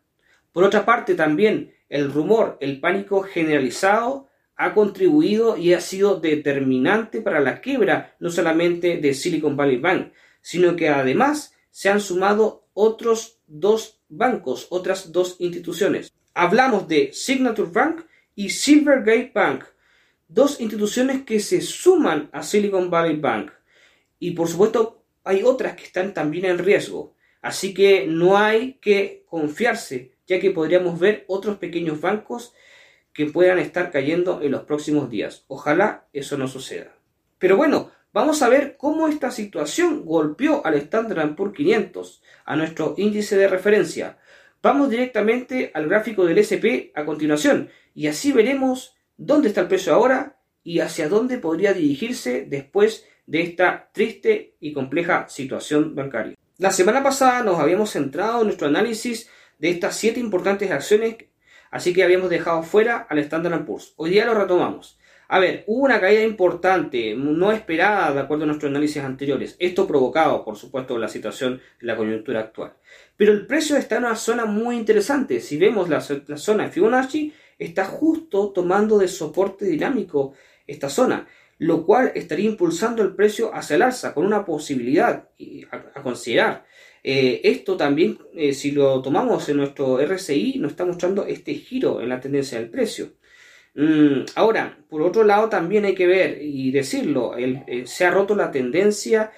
Por 0.52 0.64
otra 0.64 0.84
parte, 0.84 1.14
también 1.14 1.74
el 1.88 2.12
rumor, 2.12 2.56
el 2.60 2.80
pánico 2.80 3.22
generalizado 3.22 4.28
ha 4.60 4.74
contribuido 4.74 5.56
y 5.56 5.72
ha 5.72 5.80
sido 5.80 6.20
determinante 6.20 7.22
para 7.22 7.40
la 7.40 7.62
quiebra 7.62 8.14
no 8.20 8.28
solamente 8.28 8.98
de 8.98 9.14
Silicon 9.14 9.56
Valley 9.56 9.78
Bank, 9.78 10.12
sino 10.42 10.76
que 10.76 10.90
además 10.90 11.54
se 11.70 11.88
han 11.88 11.98
sumado 11.98 12.66
otros 12.74 13.38
dos 13.46 14.02
bancos, 14.10 14.66
otras 14.68 15.12
dos 15.12 15.36
instituciones. 15.38 16.12
Hablamos 16.34 16.86
de 16.88 17.10
Signature 17.14 17.70
Bank 17.70 18.02
y 18.34 18.50
Silvergate 18.50 19.32
Bank, 19.34 19.64
dos 20.28 20.60
instituciones 20.60 21.22
que 21.22 21.40
se 21.40 21.62
suman 21.62 22.28
a 22.30 22.42
Silicon 22.42 22.90
Valley 22.90 23.16
Bank. 23.16 23.52
Y 24.18 24.32
por 24.32 24.46
supuesto 24.46 25.02
hay 25.24 25.42
otras 25.42 25.74
que 25.74 25.84
están 25.84 26.12
también 26.12 26.44
en 26.44 26.58
riesgo. 26.58 27.14
Así 27.40 27.72
que 27.72 28.06
no 28.06 28.36
hay 28.36 28.74
que 28.74 29.24
confiarse, 29.26 30.12
ya 30.26 30.38
que 30.38 30.50
podríamos 30.50 31.00
ver 31.00 31.24
otros 31.28 31.56
pequeños 31.56 31.98
bancos 32.02 32.52
que 33.12 33.26
puedan 33.26 33.58
estar 33.58 33.90
cayendo 33.90 34.40
en 34.42 34.52
los 34.52 34.62
próximos 34.62 35.10
días. 35.10 35.44
Ojalá 35.48 36.06
eso 36.12 36.38
no 36.38 36.48
suceda. 36.48 36.94
Pero 37.38 37.56
bueno, 37.56 37.90
vamos 38.12 38.42
a 38.42 38.48
ver 38.48 38.76
cómo 38.76 39.08
esta 39.08 39.30
situación 39.30 40.04
golpeó 40.04 40.64
al 40.64 40.74
Standard 40.74 41.34
Poor's 41.34 41.54
500, 41.54 42.22
a 42.44 42.56
nuestro 42.56 42.94
índice 42.96 43.36
de 43.36 43.48
referencia. 43.48 44.18
Vamos 44.62 44.90
directamente 44.90 45.70
al 45.74 45.88
gráfico 45.88 46.24
del 46.24 46.38
SP 46.38 46.92
a 46.94 47.04
continuación 47.04 47.70
y 47.94 48.08
así 48.08 48.30
veremos 48.32 48.94
dónde 49.16 49.48
está 49.48 49.62
el 49.62 49.68
precio 49.68 49.94
ahora 49.94 50.36
y 50.62 50.80
hacia 50.80 51.08
dónde 51.08 51.38
podría 51.38 51.72
dirigirse 51.72 52.44
después 52.48 53.06
de 53.26 53.42
esta 53.42 53.90
triste 53.92 54.56
y 54.60 54.72
compleja 54.72 55.28
situación 55.28 55.94
bancaria. 55.94 56.36
La 56.58 56.70
semana 56.70 57.02
pasada 57.02 57.42
nos 57.42 57.58
habíamos 57.58 57.90
centrado 57.90 58.40
en 58.40 58.48
nuestro 58.48 58.68
análisis 58.68 59.30
de 59.58 59.70
estas 59.70 59.96
siete 59.96 60.20
importantes 60.20 60.70
acciones 60.70 61.16
Así 61.70 61.92
que 61.92 62.02
habíamos 62.02 62.30
dejado 62.30 62.62
fuera 62.62 63.06
al 63.08 63.18
Standard 63.20 63.64
Poor's. 63.64 63.94
Hoy 63.96 64.10
día 64.10 64.26
lo 64.26 64.34
retomamos. 64.34 64.98
A 65.32 65.38
ver, 65.38 65.62
hubo 65.68 65.84
una 65.84 66.00
caída 66.00 66.24
importante, 66.24 67.14
no 67.14 67.52
esperada 67.52 68.12
de 68.12 68.18
acuerdo 68.18 68.42
a 68.42 68.46
nuestros 68.48 68.68
análisis 68.68 69.00
anteriores. 69.00 69.54
Esto 69.60 69.86
provocado, 69.86 70.44
por 70.44 70.56
supuesto, 70.56 70.98
la 70.98 71.06
situación 71.06 71.60
de 71.80 71.86
la 71.86 71.96
coyuntura 71.96 72.40
actual. 72.40 72.72
Pero 73.16 73.32
el 73.32 73.46
precio 73.46 73.76
está 73.76 73.98
en 73.98 74.06
una 74.06 74.16
zona 74.16 74.44
muy 74.44 74.74
interesante. 74.74 75.38
Si 75.38 75.56
vemos 75.56 75.88
la, 75.88 76.00
zona 76.00 76.64
de 76.64 76.70
Fibonacci, 76.70 77.32
está 77.56 77.84
justo 77.84 78.50
tomando 78.50 78.98
de 78.98 79.06
soporte 79.06 79.66
dinámico 79.66 80.32
esta 80.66 80.88
zona, 80.88 81.28
lo 81.58 81.86
cual 81.86 82.10
estaría 82.16 82.50
impulsando 82.50 83.04
el 83.04 83.14
precio 83.14 83.54
hacia 83.54 83.76
el 83.76 83.82
alza, 83.82 84.12
con 84.12 84.26
una 84.26 84.44
posibilidad 84.44 85.28
a 85.94 86.02
considerar. 86.02 86.64
Eh, 87.02 87.40
esto 87.45 87.76
también, 87.76 88.19
eh, 88.35 88.52
si 88.52 88.73
lo 88.73 89.00
tomamos 89.02 89.49
en 89.49 89.57
nuestro 89.59 90.00
RSI, 90.00 90.59
nos 90.59 90.73
está 90.73 90.85
mostrando 90.85 91.25
este 91.26 91.54
giro 91.54 92.00
en 92.00 92.09
la 92.11 92.21
tendencia 92.21 92.59
del 92.59 92.71
precio. 92.71 93.14
Mm, 93.75 94.25
ahora, 94.35 94.78
por 94.88 95.02
otro 95.02 95.25
lado, 95.25 95.49
también 95.49 95.85
hay 95.85 95.95
que 95.95 96.07
ver 96.07 96.38
y 96.42 96.71
decirlo, 96.73 97.37
eh, 97.37 97.85
se 97.87 98.04
ha 98.04 98.11
roto 98.11 98.35
la 98.35 98.50
tendencia 98.50 99.33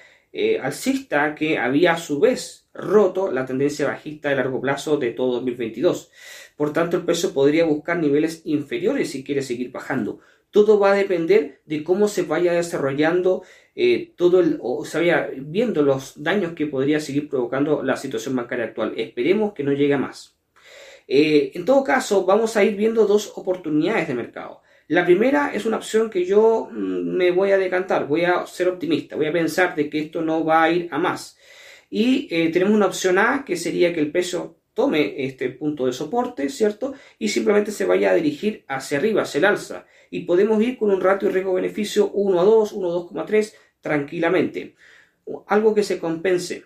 alcista 0.61 1.35
que 1.35 1.59
había 1.59 1.93
a 1.93 1.97
su 1.97 2.19
vez 2.19 2.67
roto 2.73 3.31
la 3.31 3.45
tendencia 3.45 3.85
bajista 3.87 4.29
de 4.29 4.35
largo 4.35 4.59
plazo 4.61 4.97
de 4.97 5.11
todo 5.11 5.33
2022. 5.33 6.09
Por 6.57 6.73
tanto, 6.73 6.97
el 6.97 7.05
precio 7.05 7.33
podría 7.33 7.65
buscar 7.65 7.97
niveles 7.97 8.41
inferiores 8.45 9.11
si 9.11 9.23
quiere 9.23 9.43
seguir 9.43 9.71
bajando. 9.71 10.19
Todo 10.53 10.77
va 10.77 10.91
a 10.91 10.95
depender 10.95 11.61
de 11.65 11.83
cómo 11.83 12.07
se 12.07 12.21
vaya 12.21 12.53
desarrollando 12.53 13.41
eh, 13.73 14.13
todo 14.15 14.39
el, 14.39 14.59
o 14.61 14.85
se 14.85 15.01
viendo 15.37 15.81
los 15.81 16.21
daños 16.21 16.53
que 16.53 16.67
podría 16.67 16.99
seguir 16.99 17.27
provocando 17.27 17.81
la 17.81 17.97
situación 17.97 18.35
bancaria 18.35 18.65
actual. 18.65 18.93
Esperemos 18.95 19.53
que 19.53 19.63
no 19.63 19.71
llegue 19.73 19.95
a 19.95 19.97
más. 19.97 20.37
Eh, 21.07 21.51
en 21.55 21.65
todo 21.65 21.83
caso, 21.83 22.23
vamos 22.23 22.55
a 22.55 22.63
ir 22.63 22.75
viendo 22.75 23.07
dos 23.07 23.33
oportunidades 23.35 24.07
de 24.07 24.13
mercado. 24.13 24.61
La 24.89 25.03
primera 25.03 25.51
es 25.55 25.65
una 25.65 25.77
opción 25.77 26.11
que 26.11 26.23
yo 26.23 26.69
mm, 26.71 27.17
me 27.17 27.31
voy 27.31 27.49
a 27.49 27.57
decantar, 27.57 28.07
voy 28.07 28.25
a 28.25 28.45
ser 28.45 28.67
optimista, 28.67 29.15
voy 29.15 29.25
a 29.25 29.33
pensar 29.33 29.73
de 29.75 29.89
que 29.89 30.01
esto 30.01 30.21
no 30.21 30.45
va 30.45 30.61
a 30.61 30.69
ir 30.71 30.87
a 30.91 30.99
más. 30.99 31.35
Y 31.89 32.27
eh, 32.29 32.49
tenemos 32.51 32.75
una 32.75 32.85
opción 32.85 33.17
A 33.17 33.43
que 33.43 33.57
sería 33.57 33.91
que 33.91 34.01
el 34.01 34.11
peso 34.11 34.59
tome 34.75 35.25
este 35.25 35.49
punto 35.49 35.85
de 35.85 35.93
soporte, 35.93 36.49
¿cierto? 36.49 36.93
Y 37.19 37.29
simplemente 37.29 37.71
se 37.71 37.85
vaya 37.85 38.11
a 38.11 38.15
dirigir 38.15 38.65
hacia 38.67 38.97
arriba, 38.97 39.23
hacia 39.23 39.39
el 39.39 39.45
alza. 39.45 39.85
Y 40.13 40.21
podemos 40.21 40.61
ir 40.61 40.77
con 40.77 40.91
un 40.91 41.01
ratio 41.01 41.27
de 41.27 41.33
riesgo-beneficio 41.33 42.11
1 42.11 42.39
a 42.39 42.43
2, 42.43 42.73
1 42.73 42.87
a 42.87 43.25
2,3 43.25 43.53
tranquilamente. 43.81 44.75
Algo 45.47 45.73
que 45.73 45.81
se 45.81 45.97
compense. 45.97 46.63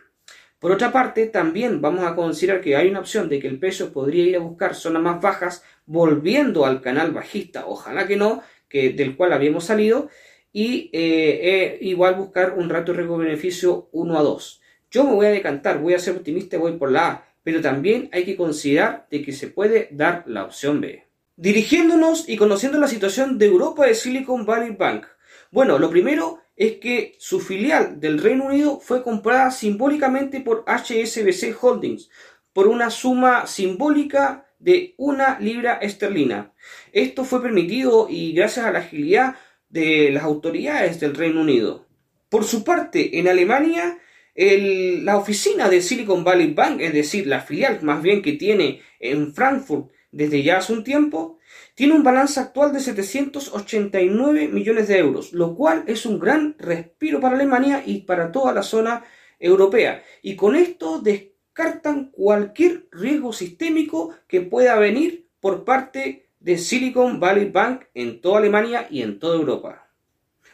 Por 0.59 0.71
otra 0.71 0.91
parte, 0.91 1.27
también 1.27 1.79
vamos 1.79 2.03
a 2.03 2.15
considerar 2.15 2.59
que 2.59 2.75
hay 2.75 2.89
una 2.89 2.99
opción 2.99 3.29
de 3.29 3.39
que 3.39 3.47
el 3.47 3.57
peso 3.57 3.93
podría 3.93 4.25
ir 4.25 4.35
a 4.35 4.39
buscar 4.39 4.75
zonas 4.75 5.01
más 5.01 5.21
bajas 5.21 5.63
volviendo 5.85 6.65
al 6.65 6.81
canal 6.81 7.11
bajista, 7.11 7.67
ojalá 7.67 8.05
que 8.05 8.17
no, 8.17 8.41
que, 8.67 8.89
del 8.89 9.15
cual 9.15 9.31
habíamos 9.31 9.63
salido, 9.63 10.09
y 10.51 10.89
eh, 10.91 11.39
eh, 11.41 11.77
igual 11.81 12.15
buscar 12.15 12.55
un 12.57 12.69
ratio 12.69 12.93
de 12.93 12.97
riesgo-beneficio 12.97 13.87
1 13.93 14.19
a 14.19 14.23
2. 14.23 14.61
Yo 14.91 15.03
me 15.05 15.13
voy 15.13 15.27
a 15.27 15.29
decantar, 15.29 15.79
voy 15.79 15.93
a 15.93 15.99
ser 15.99 16.17
optimista 16.17 16.57
y 16.57 16.59
voy 16.59 16.73
por 16.73 16.91
la 16.91 17.07
A 17.07 17.27
pero 17.47 17.61
también 17.61 18.09
hay 18.11 18.25
que 18.25 18.35
considerar 18.35 19.07
de 19.09 19.21
que 19.21 19.31
se 19.31 19.47
puede 19.47 19.87
dar 19.91 20.25
la 20.27 20.43
opción 20.43 20.81
B. 20.81 21.06
Dirigiéndonos 21.39 22.27
y 22.27 22.35
conociendo 22.35 22.79
la 22.79 22.87
situación 22.87 23.37
de 23.37 23.45
Europa 23.45 23.85
de 23.85 23.93
Silicon 23.93 24.47
Valley 24.47 24.71
Bank. 24.71 25.05
Bueno, 25.51 25.77
lo 25.77 25.91
primero 25.91 26.39
es 26.55 26.77
que 26.77 27.15
su 27.19 27.39
filial 27.39 27.99
del 27.99 28.19
Reino 28.19 28.45
Unido 28.45 28.79
fue 28.79 29.03
comprada 29.03 29.51
simbólicamente 29.51 30.41
por 30.41 30.65
HSBC 30.65 31.55
Holdings 31.61 32.09
por 32.53 32.67
una 32.67 32.89
suma 32.89 33.45
simbólica 33.45 34.47
de 34.57 34.95
una 34.97 35.39
libra 35.39 35.75
esterlina. 35.75 36.53
Esto 36.91 37.23
fue 37.23 37.39
permitido 37.39 38.07
y 38.09 38.33
gracias 38.33 38.65
a 38.65 38.71
la 38.71 38.79
agilidad 38.79 39.35
de 39.69 40.09
las 40.09 40.23
autoridades 40.23 40.99
del 40.99 41.13
Reino 41.13 41.41
Unido. 41.41 41.85
Por 42.29 42.45
su 42.45 42.63
parte, 42.63 43.19
en 43.19 43.27
Alemania 43.27 43.99
la 44.35 45.17
oficina 45.17 45.69
de 45.69 45.83
Silicon 45.83 46.23
Valley 46.23 46.53
Bank, 46.53 46.81
es 46.81 46.93
decir, 46.93 47.27
la 47.27 47.41
filial 47.41 47.79
más 47.83 48.01
bien 48.01 48.23
que 48.23 48.33
tiene 48.33 48.81
en 48.99 49.35
Frankfurt 49.35 49.91
desde 50.11 50.43
ya 50.43 50.57
hace 50.57 50.73
un 50.73 50.83
tiempo, 50.83 51.37
tiene 51.75 51.93
un 51.93 52.03
balance 52.03 52.39
actual 52.39 52.73
de 52.73 52.79
789 52.79 54.47
millones 54.47 54.87
de 54.87 54.97
euros, 54.97 55.33
lo 55.33 55.55
cual 55.55 55.83
es 55.87 56.05
un 56.05 56.19
gran 56.19 56.55
respiro 56.57 57.19
para 57.19 57.35
Alemania 57.35 57.83
y 57.85 58.01
para 58.01 58.31
toda 58.31 58.53
la 58.53 58.63
zona 58.63 59.03
europea. 59.39 60.03
Y 60.21 60.35
con 60.35 60.55
esto 60.55 60.99
descartan 60.99 62.11
cualquier 62.11 62.87
riesgo 62.91 63.33
sistémico 63.33 64.15
que 64.27 64.41
pueda 64.41 64.77
venir 64.79 65.27
por 65.39 65.63
parte 65.63 66.29
de 66.39 66.57
Silicon 66.57 67.19
Valley 67.19 67.49
Bank 67.49 67.83
en 67.93 68.21
toda 68.21 68.39
Alemania 68.39 68.87
y 68.89 69.01
en 69.01 69.19
toda 69.19 69.35
Europa. 69.35 69.89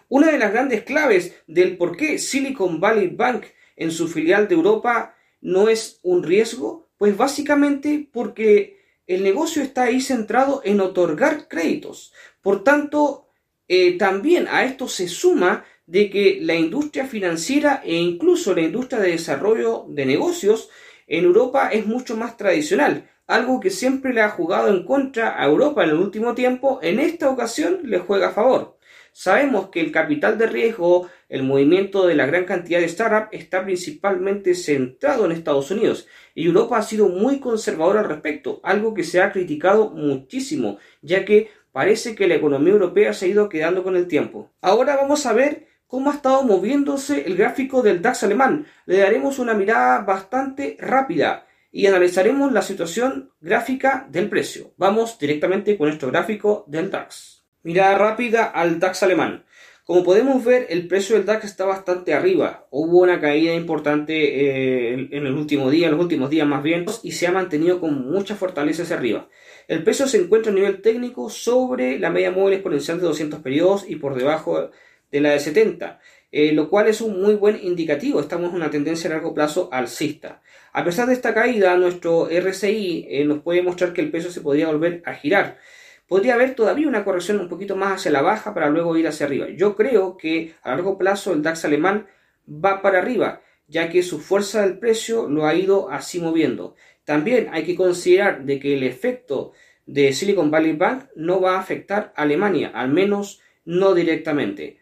Una 0.10 0.31
de 0.31 0.38
las 0.38 0.51
grandes 0.51 0.83
claves 0.83 1.36
del 1.48 1.77
por 1.77 1.98
qué 1.98 2.17
Silicon 2.17 2.79
Valley 2.79 3.07
Bank 3.07 3.45
en 3.75 3.91
su 3.91 4.07
filial 4.07 4.48
de 4.48 4.55
Europa 4.55 5.15
no 5.41 5.69
es 5.69 6.00
un 6.03 6.24
riesgo? 6.24 6.89
Pues 6.98 7.17
básicamente 7.17 8.07
porque 8.12 8.83
el 9.07 9.24
negocio 9.24 9.62
está 9.62 9.83
ahí 9.83 10.01
centrado 10.01 10.62
en 10.63 10.81
otorgar 10.81 11.48
créditos. 11.48 12.13
Por 12.41 12.63
tanto, 12.63 13.27
eh, 13.67 13.98
también 13.98 14.48
a 14.50 14.63
esto 14.63 14.88
se 14.88 15.07
suma 15.07 15.65
de 15.86 16.10
que 16.10 16.39
la 16.41 16.55
industria 16.55 17.05
financiera 17.05 17.81
e 17.83 17.95
incluso 17.95 18.53
la 18.53 18.62
industria 18.62 19.00
de 19.01 19.12
desarrollo 19.12 19.86
de 19.89 20.05
negocios 20.05 20.69
en 21.07 21.25
Europa 21.25 21.69
es 21.69 21.86
mucho 21.86 22.15
más 22.15 22.38
tradicional, 22.38 23.10
algo 23.27 23.60
que 23.60 23.69
siempre 23.69 24.13
le 24.13 24.22
ha 24.22 24.29
jugado 24.29 24.69
en 24.69 24.86
contra 24.86 25.41
a 25.41 25.45
Europa 25.45 25.83
en 25.83 25.91
el 25.91 25.98
último 25.98 26.33
tiempo, 26.33 26.79
en 26.81 27.00
esta 27.00 27.29
ocasión 27.29 27.79
le 27.83 28.00
juega 28.00 28.29
a 28.29 28.33
favor. 28.33 28.77
Sabemos 29.15 29.70
que 29.70 29.79
el 29.79 29.91
capital 29.91 30.39
de 30.39 30.48
riesgo, 30.48 31.08
el 31.29 31.43
movimiento 31.43 32.08
de 32.08 32.15
la 32.15 32.25
gran 32.25 32.46
cantidad 32.46 32.79
de 32.79 32.89
startups 32.89 33.29
está 33.32 33.63
principalmente 33.63 34.55
centrado 34.55 35.25
en 35.25 35.32
Estados 35.32 35.70
Unidos 35.70 36.08
y 36.34 36.48
Europa 36.48 36.79
ha 36.79 36.82
sido 36.82 37.10
muy 37.10 37.39
conservadora 37.39 38.00
al 38.00 38.10
respecto, 38.10 38.60
algo 38.63 38.96
que 38.96 39.03
se 39.03 39.22
ha 39.22 39.32
criticado 39.32 39.91
muchísimo, 39.91 40.79
ya 41.03 41.25
que 41.25 41.51
parece 41.72 42.15
que 42.15 42.27
la 42.27 42.36
economía 42.36 42.74
europea 42.74 43.13
se 43.13 43.25
ha 43.25 43.29
ido 43.29 43.50
quedando 43.50 43.84
con 43.84 43.96
el 43.96 44.08
tiempo. 44.08 44.51
Ahora 44.62 44.96
vamos 44.96 45.27
a 45.27 45.34
ver 45.34 45.67
cómo 45.86 46.10
ha 46.10 46.15
estado 46.15 46.41
moviéndose 46.41 47.24
el 47.27 47.38
gráfico 47.38 47.84
del 47.84 48.01
DAX 48.01 48.24
alemán. 48.24 48.65
Le 48.88 48.98
daremos 48.98 49.38
una 49.38 49.53
mirada 49.53 50.00
bastante 50.00 50.75
rápida 50.79 51.46
y 51.72 51.86
analizaremos 51.86 52.51
la 52.51 52.63
situación 52.63 53.32
gráfica 53.39 54.08
del 54.10 54.27
precio. 54.27 54.74
Vamos 54.77 55.20
directamente 55.20 55.77
con 55.77 55.88
nuestro 55.89 56.10
gráfico 56.10 56.65
del 56.67 56.89
DAX. 56.89 57.43
Mirada 57.63 57.98
rápida 57.98 58.46
al 58.46 58.79
DAX 58.79 59.03
alemán. 59.03 59.46
Como 59.86 60.03
podemos 60.03 60.43
ver, 60.43 60.67
el 60.70 60.88
precio 60.88 61.15
del 61.15 61.25
DAX 61.25 61.46
está 61.46 61.65
bastante 61.65 62.13
arriba. 62.13 62.67
Hubo 62.72 63.00
una 63.00 63.20
caída 63.20 63.53
importante 63.53 64.13
eh, 64.13 64.93
en 65.12 65.25
el 65.25 65.34
último 65.34 65.70
día, 65.70 65.88
en 65.88 65.93
los 65.93 66.01
últimos 66.01 66.29
días 66.29 66.46
más 66.48 66.62
bien, 66.62 66.86
y 67.03 67.13
se 67.13 67.27
ha 67.27 67.32
mantenido 67.32 67.79
con 67.79 68.10
mucha 68.10 68.36
fortaleza 68.36 68.84
hacia 68.84 68.98
arriba. 68.98 69.29
El 69.70 69.84
precio 69.84 70.08
se 70.08 70.17
encuentra 70.17 70.51
a 70.51 70.55
nivel 70.55 70.82
técnico 70.82 71.29
sobre 71.29 72.00
la 72.00 72.10
media 72.10 72.32
móvil 72.32 72.53
exponencial 72.55 73.00
de 73.00 73.08
200 73.08 73.39
periodos 73.41 73.86
y 73.88 73.96
por 73.96 74.15
debajo 74.15 74.70
de 75.12 75.22
la 75.22 75.32
de 75.32 75.39
70. 75.39 76.00
eh, 76.32 76.51
lo 76.51 76.70
cual 76.70 76.88
es 76.88 77.00
un 77.00 77.22
muy 77.22 77.36
buen 77.36 77.60
indicativo. 77.62 78.20
Estamos 78.20 78.50
en 78.50 78.55
una 78.55 78.72
tendencia 78.72 79.10
a 79.10 79.13
largo 79.13 79.34
plazo 79.34 79.70
alcista. 79.72 80.41
A 80.74 80.84
pesar 80.84 81.08
de 81.08 81.13
esta 81.13 81.34
caída, 81.34 81.77
nuestro 81.77 82.27
RSI 82.29 83.05
eh, 83.10 83.24
nos 83.24 83.41
puede 83.41 83.62
mostrar 83.62 83.93
que 83.93 84.01
el 84.01 84.12
peso 84.12 84.32
se 84.32 84.41
podría 84.41 84.67
volver 84.67 85.03
a 85.05 85.13
girar. 85.13 85.60
Podría 86.07 86.36
haber 86.36 86.55
todavía 86.55 86.88
una 86.88 87.03
corrección 87.03 87.39
un 87.39 87.50
poquito 87.50 87.75
más 87.75 87.93
hacia 87.93 88.12
la 88.12 88.22
baja 88.22 88.53
para 88.53 88.69
luego 88.69 88.98
ir 88.98 89.07
hacia 89.07 89.25
arriba. 89.25 89.48
Yo 89.55 89.75
creo 89.75 90.17
que 90.17 90.55
a 90.62 90.69
largo 90.69 90.98
plazo 90.98 91.33
el 91.33 91.41
DAX 91.41 91.65
alemán 91.65 92.07
va 92.48 92.81
para 92.81 93.00
arriba, 93.00 93.41
ya 93.67 93.89
que 93.89 94.03
su 94.03 94.19
fuerza 94.19 94.62
del 94.62 94.79
precio 94.79 95.27
lo 95.27 95.45
ha 95.45 95.55
ido 95.55 95.89
así 95.89 96.19
moviendo. 96.19 96.75
También 97.05 97.50
hay 97.51 97.63
que 97.63 97.75
considerar 97.75 98.45
de 98.45 98.60
que 98.60 98.75
el 98.75 98.83
efecto 98.83 99.53
de 99.86 100.13
Silicon 100.13 100.51
Valley 100.51 100.74
Bank 100.74 101.05
no 101.15 101.41
va 101.41 101.55
a 101.55 101.60
afectar 101.60 102.13
a 102.15 102.22
Alemania, 102.24 102.72
al 102.74 102.89
menos 102.89 103.41
no 103.65 103.93
directamente. 103.93 104.79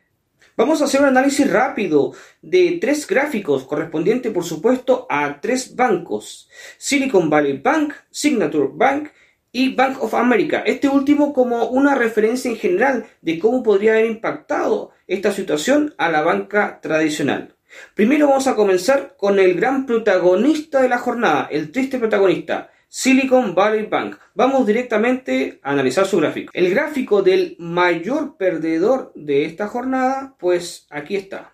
Vamos 0.58 0.82
a 0.82 0.86
hacer 0.86 1.02
un 1.02 1.08
análisis 1.08 1.50
rápido 1.50 2.14
de 2.42 2.78
tres 2.82 3.08
gráficos 3.08 3.64
correspondientes, 3.64 4.32
por 4.32 4.44
supuesto, 4.44 5.08
a 5.10 5.40
tres 5.40 5.76
bancos. 5.76 6.50
Silicon 6.78 7.30
Valley 7.30 7.58
Bank, 7.58 7.94
Signature 8.10 8.70
Bank 8.74 9.10
y 9.52 9.76
Bank 9.76 10.02
of 10.02 10.14
America. 10.14 10.64
Este 10.66 10.88
último 10.88 11.34
como 11.34 11.66
una 11.68 11.96
referencia 11.96 12.50
en 12.50 12.58
general 12.58 13.06
de 13.22 13.40
cómo 13.40 13.64
podría 13.64 13.94
haber 13.94 14.06
impactado 14.06 14.92
esta 15.08 15.32
situación 15.32 15.94
a 15.98 16.10
la 16.10 16.22
banca 16.22 16.80
tradicional. 16.82 17.56
Primero 17.94 18.28
vamos 18.28 18.48
a 18.48 18.56
comenzar 18.56 19.16
con 19.18 19.40
el 19.40 19.56
gran 19.56 19.86
protagonista 19.86 20.82
de 20.82 20.90
la 20.90 20.98
jornada, 20.98 21.48
el 21.52 21.72
triste 21.72 22.00
protagonista, 22.00 22.70
Silicon 22.88 23.56
Valley 23.56 23.86
Bank. 23.86 24.18
Vamos 24.34 24.68
directamente 24.68 25.60
a 25.64 25.72
analizar 25.72 26.06
su 26.06 26.18
gráfico. 26.18 26.52
El 26.54 26.70
gráfico 26.70 27.22
del 27.22 27.56
mayor 27.60 28.36
perdedor 28.36 29.14
de 29.16 29.46
esta 29.46 29.68
jornada, 29.68 30.36
pues 30.38 30.88
aquí 30.90 31.16
está. 31.16 31.54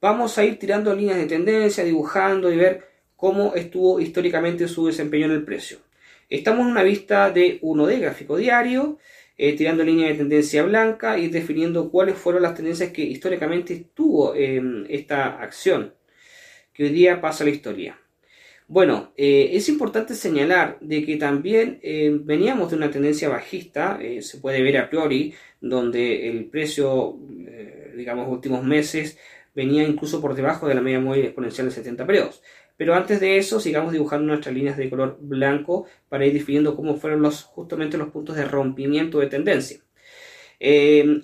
Vamos 0.00 0.36
a 0.36 0.44
ir 0.44 0.58
tirando 0.58 0.94
líneas 0.94 1.16
de 1.16 1.26
tendencia, 1.26 1.84
dibujando 1.84 2.52
y 2.52 2.56
ver 2.56 2.86
cómo 3.16 3.54
estuvo 3.54 3.98
históricamente 3.98 4.68
su 4.68 4.86
desempeño 4.86 5.24
en 5.26 5.32
el 5.32 5.44
precio. 5.44 5.78
Estamos 6.28 6.66
en 6.66 6.72
una 6.72 6.82
vista 6.82 7.30
de 7.30 7.60
1D, 7.62 8.00
gráfico 8.00 8.36
diario, 8.36 8.98
eh, 9.36 9.56
tirando 9.56 9.84
líneas 9.84 10.10
de 10.10 10.16
tendencia 10.18 10.62
blanca 10.62 11.18
y 11.18 11.28
definiendo 11.28 11.90
cuáles 11.90 12.16
fueron 12.16 12.42
las 12.42 12.54
tendencias 12.54 12.90
que 12.90 13.02
históricamente 13.02 13.86
tuvo 13.94 14.34
esta 14.34 15.40
acción, 15.40 15.94
que 16.72 16.84
hoy 16.84 16.90
día 16.90 17.20
pasa 17.20 17.44
a 17.44 17.46
la 17.46 17.52
historia. 17.52 17.98
Bueno, 18.70 19.14
eh, 19.16 19.50
es 19.54 19.70
importante 19.70 20.14
señalar 20.14 20.76
de 20.82 21.02
que 21.02 21.16
también 21.16 21.80
eh, 21.82 22.10
veníamos 22.22 22.70
de 22.70 22.76
una 22.76 22.90
tendencia 22.90 23.30
bajista, 23.30 23.98
eh, 23.98 24.20
se 24.20 24.38
puede 24.38 24.62
ver 24.62 24.76
a 24.76 24.90
priori, 24.90 25.32
donde 25.58 26.28
el 26.28 26.44
precio, 26.50 27.18
digamos, 27.96 28.28
últimos 28.28 28.62
meses 28.62 29.18
venía 29.54 29.84
incluso 29.84 30.20
por 30.20 30.34
debajo 30.34 30.68
de 30.68 30.74
la 30.74 30.82
media 30.82 31.00
móvil 31.00 31.24
exponencial 31.24 31.68
de 31.68 31.74
70 31.74 32.06
periodos. 32.06 32.42
Pero 32.78 32.94
antes 32.94 33.20
de 33.20 33.36
eso, 33.36 33.60
sigamos 33.60 33.92
dibujando 33.92 34.26
nuestras 34.28 34.54
líneas 34.54 34.78
de 34.78 34.88
color 34.88 35.18
blanco 35.20 35.84
para 36.08 36.24
ir 36.24 36.32
definiendo 36.32 36.74
cómo 36.74 36.96
fueron 36.96 37.20
los, 37.20 37.42
justamente 37.44 37.98
los 37.98 38.08
puntos 38.08 38.36
de 38.36 38.46
rompimiento 38.46 39.18
de 39.18 39.26
tendencia. 39.26 39.80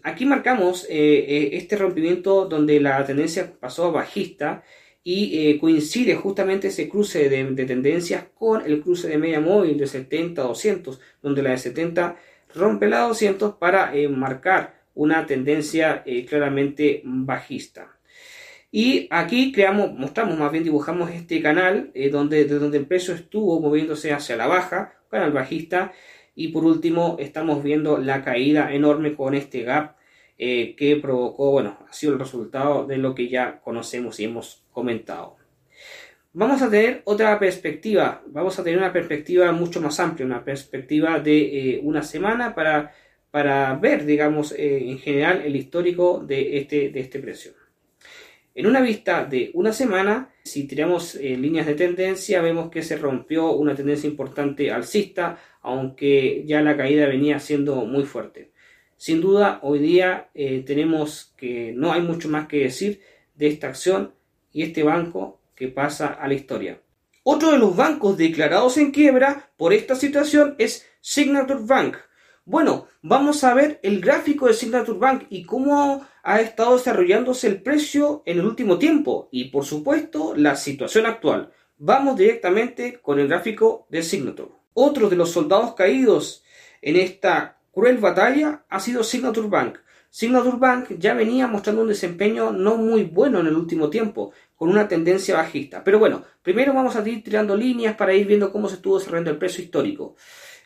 aquí 0.02 0.26
marcamos 0.26 0.86
este 0.90 1.76
rompimiento 1.76 2.44
donde 2.46 2.78
la 2.80 3.02
tendencia 3.06 3.52
pasó 3.58 3.86
a 3.86 3.90
bajista 3.92 4.62
y 5.04 5.50
eh, 5.50 5.58
coincide 5.60 6.16
justamente 6.16 6.68
ese 6.68 6.88
cruce 6.88 7.28
de, 7.28 7.44
tendencias 7.66 8.24
con 8.34 8.64
el 8.64 8.80
cruce 8.80 9.06
de 9.06 9.18
media 9.18 9.38
móvil 9.38 9.76
de 9.76 9.86
70 9.86 10.40
a 10.40 10.46
200, 10.46 10.98
donde 11.22 11.42
la 11.42 11.50
de 11.50 11.58
70 11.58 12.16
rompe 12.54 12.88
la 12.88 13.00
200 13.00 13.56
para 13.56 13.94
eh, 13.94 14.08
marcar 14.08 14.82
una 14.94 15.26
tendencia 15.26 16.02
eh, 16.06 16.24
claramente 16.24 17.02
bajista. 17.04 17.93
Y 18.76 19.06
aquí 19.10 19.52
creamos, 19.52 19.94
mostramos, 19.94 20.36
más 20.36 20.50
bien 20.50 20.64
dibujamos 20.64 21.08
este 21.12 21.40
canal 21.40 21.92
donde, 22.10 22.44
de 22.44 22.58
donde 22.58 22.78
el 22.78 22.86
precio 22.86 23.14
estuvo 23.14 23.60
moviéndose 23.60 24.12
hacia 24.12 24.34
la 24.34 24.48
baja, 24.48 24.94
canal 25.08 25.30
bajista, 25.30 25.92
y 26.34 26.48
por 26.48 26.64
último 26.64 27.14
estamos 27.20 27.62
viendo 27.62 27.98
la 27.98 28.24
caída 28.24 28.74
enorme 28.74 29.14
con 29.14 29.36
este 29.36 29.62
gap 29.62 29.94
eh, 30.38 30.74
que 30.74 30.96
provocó, 30.96 31.52
bueno, 31.52 31.78
ha 31.88 31.92
sido 31.92 32.14
el 32.14 32.18
resultado 32.18 32.84
de 32.84 32.96
lo 32.96 33.14
que 33.14 33.28
ya 33.28 33.60
conocemos 33.60 34.18
y 34.18 34.24
hemos 34.24 34.64
comentado. 34.72 35.36
Vamos 36.32 36.60
a 36.60 36.68
tener 36.68 37.02
otra 37.04 37.38
perspectiva, 37.38 38.24
vamos 38.26 38.58
a 38.58 38.64
tener 38.64 38.80
una 38.80 38.92
perspectiva 38.92 39.52
mucho 39.52 39.80
más 39.80 40.00
amplia, 40.00 40.26
una 40.26 40.44
perspectiva 40.44 41.20
de 41.20 41.76
eh, 41.76 41.80
una 41.80 42.02
semana 42.02 42.56
para, 42.56 42.92
para 43.30 43.72
ver, 43.76 44.04
digamos, 44.04 44.50
eh, 44.50 44.90
en 44.90 44.98
general 44.98 45.42
el 45.42 45.54
histórico 45.54 46.24
de 46.26 46.58
este, 46.58 46.88
de 46.88 46.98
este 46.98 47.20
precio. 47.20 47.52
En 48.54 48.66
una 48.66 48.80
vista 48.80 49.24
de 49.24 49.50
una 49.54 49.72
semana, 49.72 50.30
si 50.44 50.64
tiramos 50.68 51.16
líneas 51.16 51.66
de 51.66 51.74
tendencia, 51.74 52.40
vemos 52.40 52.70
que 52.70 52.82
se 52.82 52.96
rompió 52.96 53.50
una 53.50 53.74
tendencia 53.74 54.08
importante 54.08 54.70
alcista, 54.70 55.38
aunque 55.60 56.44
ya 56.46 56.62
la 56.62 56.76
caída 56.76 57.06
venía 57.06 57.40
siendo 57.40 57.84
muy 57.84 58.04
fuerte. 58.04 58.52
Sin 58.96 59.20
duda, 59.20 59.58
hoy 59.62 59.80
día 59.80 60.30
eh, 60.34 60.62
tenemos 60.64 61.34
que 61.36 61.72
no 61.74 61.92
hay 61.92 62.00
mucho 62.00 62.28
más 62.28 62.46
que 62.46 62.60
decir 62.60 63.00
de 63.34 63.48
esta 63.48 63.68
acción 63.68 64.14
y 64.52 64.62
este 64.62 64.82
banco 64.82 65.40
que 65.54 65.68
pasa 65.68 66.06
a 66.06 66.28
la 66.28 66.34
historia. 66.34 66.80
Otro 67.22 67.50
de 67.50 67.58
los 67.58 67.74
bancos 67.74 68.16
declarados 68.16 68.78
en 68.78 68.92
quiebra 68.92 69.50
por 69.56 69.72
esta 69.72 69.94
situación 69.94 70.54
es 70.58 70.86
Signature 71.00 71.60
Bank. 71.64 71.96
Bueno, 72.46 72.88
vamos 73.00 73.42
a 73.42 73.54
ver 73.54 73.80
el 73.82 74.02
gráfico 74.02 74.46
de 74.46 74.52
Signature 74.52 74.98
Bank 74.98 75.24
y 75.30 75.44
cómo 75.44 76.06
ha 76.22 76.40
estado 76.42 76.76
desarrollándose 76.76 77.46
el 77.46 77.62
precio 77.62 78.22
en 78.26 78.38
el 78.38 78.44
último 78.44 78.78
tiempo 78.78 79.30
y 79.32 79.46
por 79.46 79.64
supuesto 79.64 80.34
la 80.36 80.54
situación 80.54 81.06
actual. 81.06 81.54
Vamos 81.78 82.18
directamente 82.18 83.00
con 83.00 83.18
el 83.18 83.28
gráfico 83.28 83.86
de 83.88 84.02
Signature. 84.02 84.50
Otro 84.74 85.08
de 85.08 85.16
los 85.16 85.30
soldados 85.30 85.74
caídos 85.74 86.44
en 86.82 86.96
esta 86.96 87.60
cruel 87.72 87.96
batalla 87.96 88.66
ha 88.68 88.78
sido 88.78 89.02
Signature 89.04 89.48
Bank. 89.48 89.78
Signature 90.10 90.58
Bank 90.58 90.88
ya 90.98 91.14
venía 91.14 91.46
mostrando 91.46 91.80
un 91.80 91.88
desempeño 91.88 92.52
no 92.52 92.76
muy 92.76 93.04
bueno 93.04 93.40
en 93.40 93.46
el 93.46 93.56
último 93.56 93.88
tiempo, 93.88 94.32
con 94.54 94.68
una 94.68 94.86
tendencia 94.86 95.34
bajista. 95.34 95.82
Pero 95.82 95.98
bueno, 95.98 96.22
primero 96.42 96.74
vamos 96.74 96.94
a 96.94 97.08
ir 97.08 97.24
tirando 97.24 97.56
líneas 97.56 97.96
para 97.96 98.12
ir 98.12 98.26
viendo 98.26 98.52
cómo 98.52 98.68
se 98.68 98.76
estuvo 98.76 98.98
desarrollando 98.98 99.30
el 99.30 99.38
precio 99.38 99.64
histórico. 99.64 100.14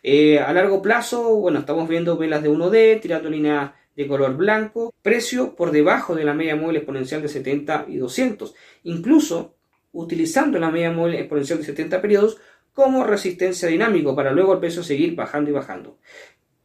Eh, 0.03 0.39
a 0.39 0.53
largo 0.53 0.81
plazo, 0.81 1.37
bueno, 1.37 1.61
estamos 1.61 1.89
viendo 1.89 2.17
velas 2.17 2.43
de 2.43 2.51
1D, 2.51 3.01
tirando 3.01 3.31
líneas 3.31 3.73
de 3.97 4.07
color 4.07 4.37
blanco, 4.37 4.95
precio 5.03 5.57
por 5.57 5.73
debajo 5.73 6.15
de 6.15 6.25
la 6.25 6.35
media 6.35 6.57
móvil 6.57 6.77
exponencial 6.77 7.21
de 7.23 7.29
70 7.29 7.87
y 7.89 7.97
200. 7.97 8.55
Incluso 8.85 9.57
utilizando 9.93 10.59
la 10.59 10.71
media 10.71 10.93
móvil 10.93 11.17
exponencial 11.17 11.59
de 11.59 11.65
70 11.65 12.01
periodos 12.01 12.39
como 12.73 13.05
resistencia 13.05 13.69
dinámico 13.69 14.15
para 14.15 14.31
luego 14.31 14.53
el 14.53 14.61
precio 14.61 14.83
seguir 14.85 15.17
bajando 15.17 15.51
y 15.51 15.53
bajando 15.53 15.99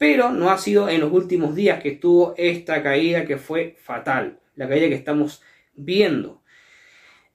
pero 0.03 0.31
no 0.31 0.51
ha 0.51 0.57
sido 0.57 0.89
en 0.89 0.99
los 0.99 1.13
últimos 1.13 1.55
días 1.55 1.81
que 1.81 1.91
estuvo 1.91 2.33
esta 2.35 2.83
caída 2.83 3.25
que 3.25 3.37
fue 3.37 3.77
fatal, 3.81 4.37
la 4.55 4.67
caída 4.67 4.89
que 4.89 4.95
estamos 4.95 5.41
viendo. 5.75 6.42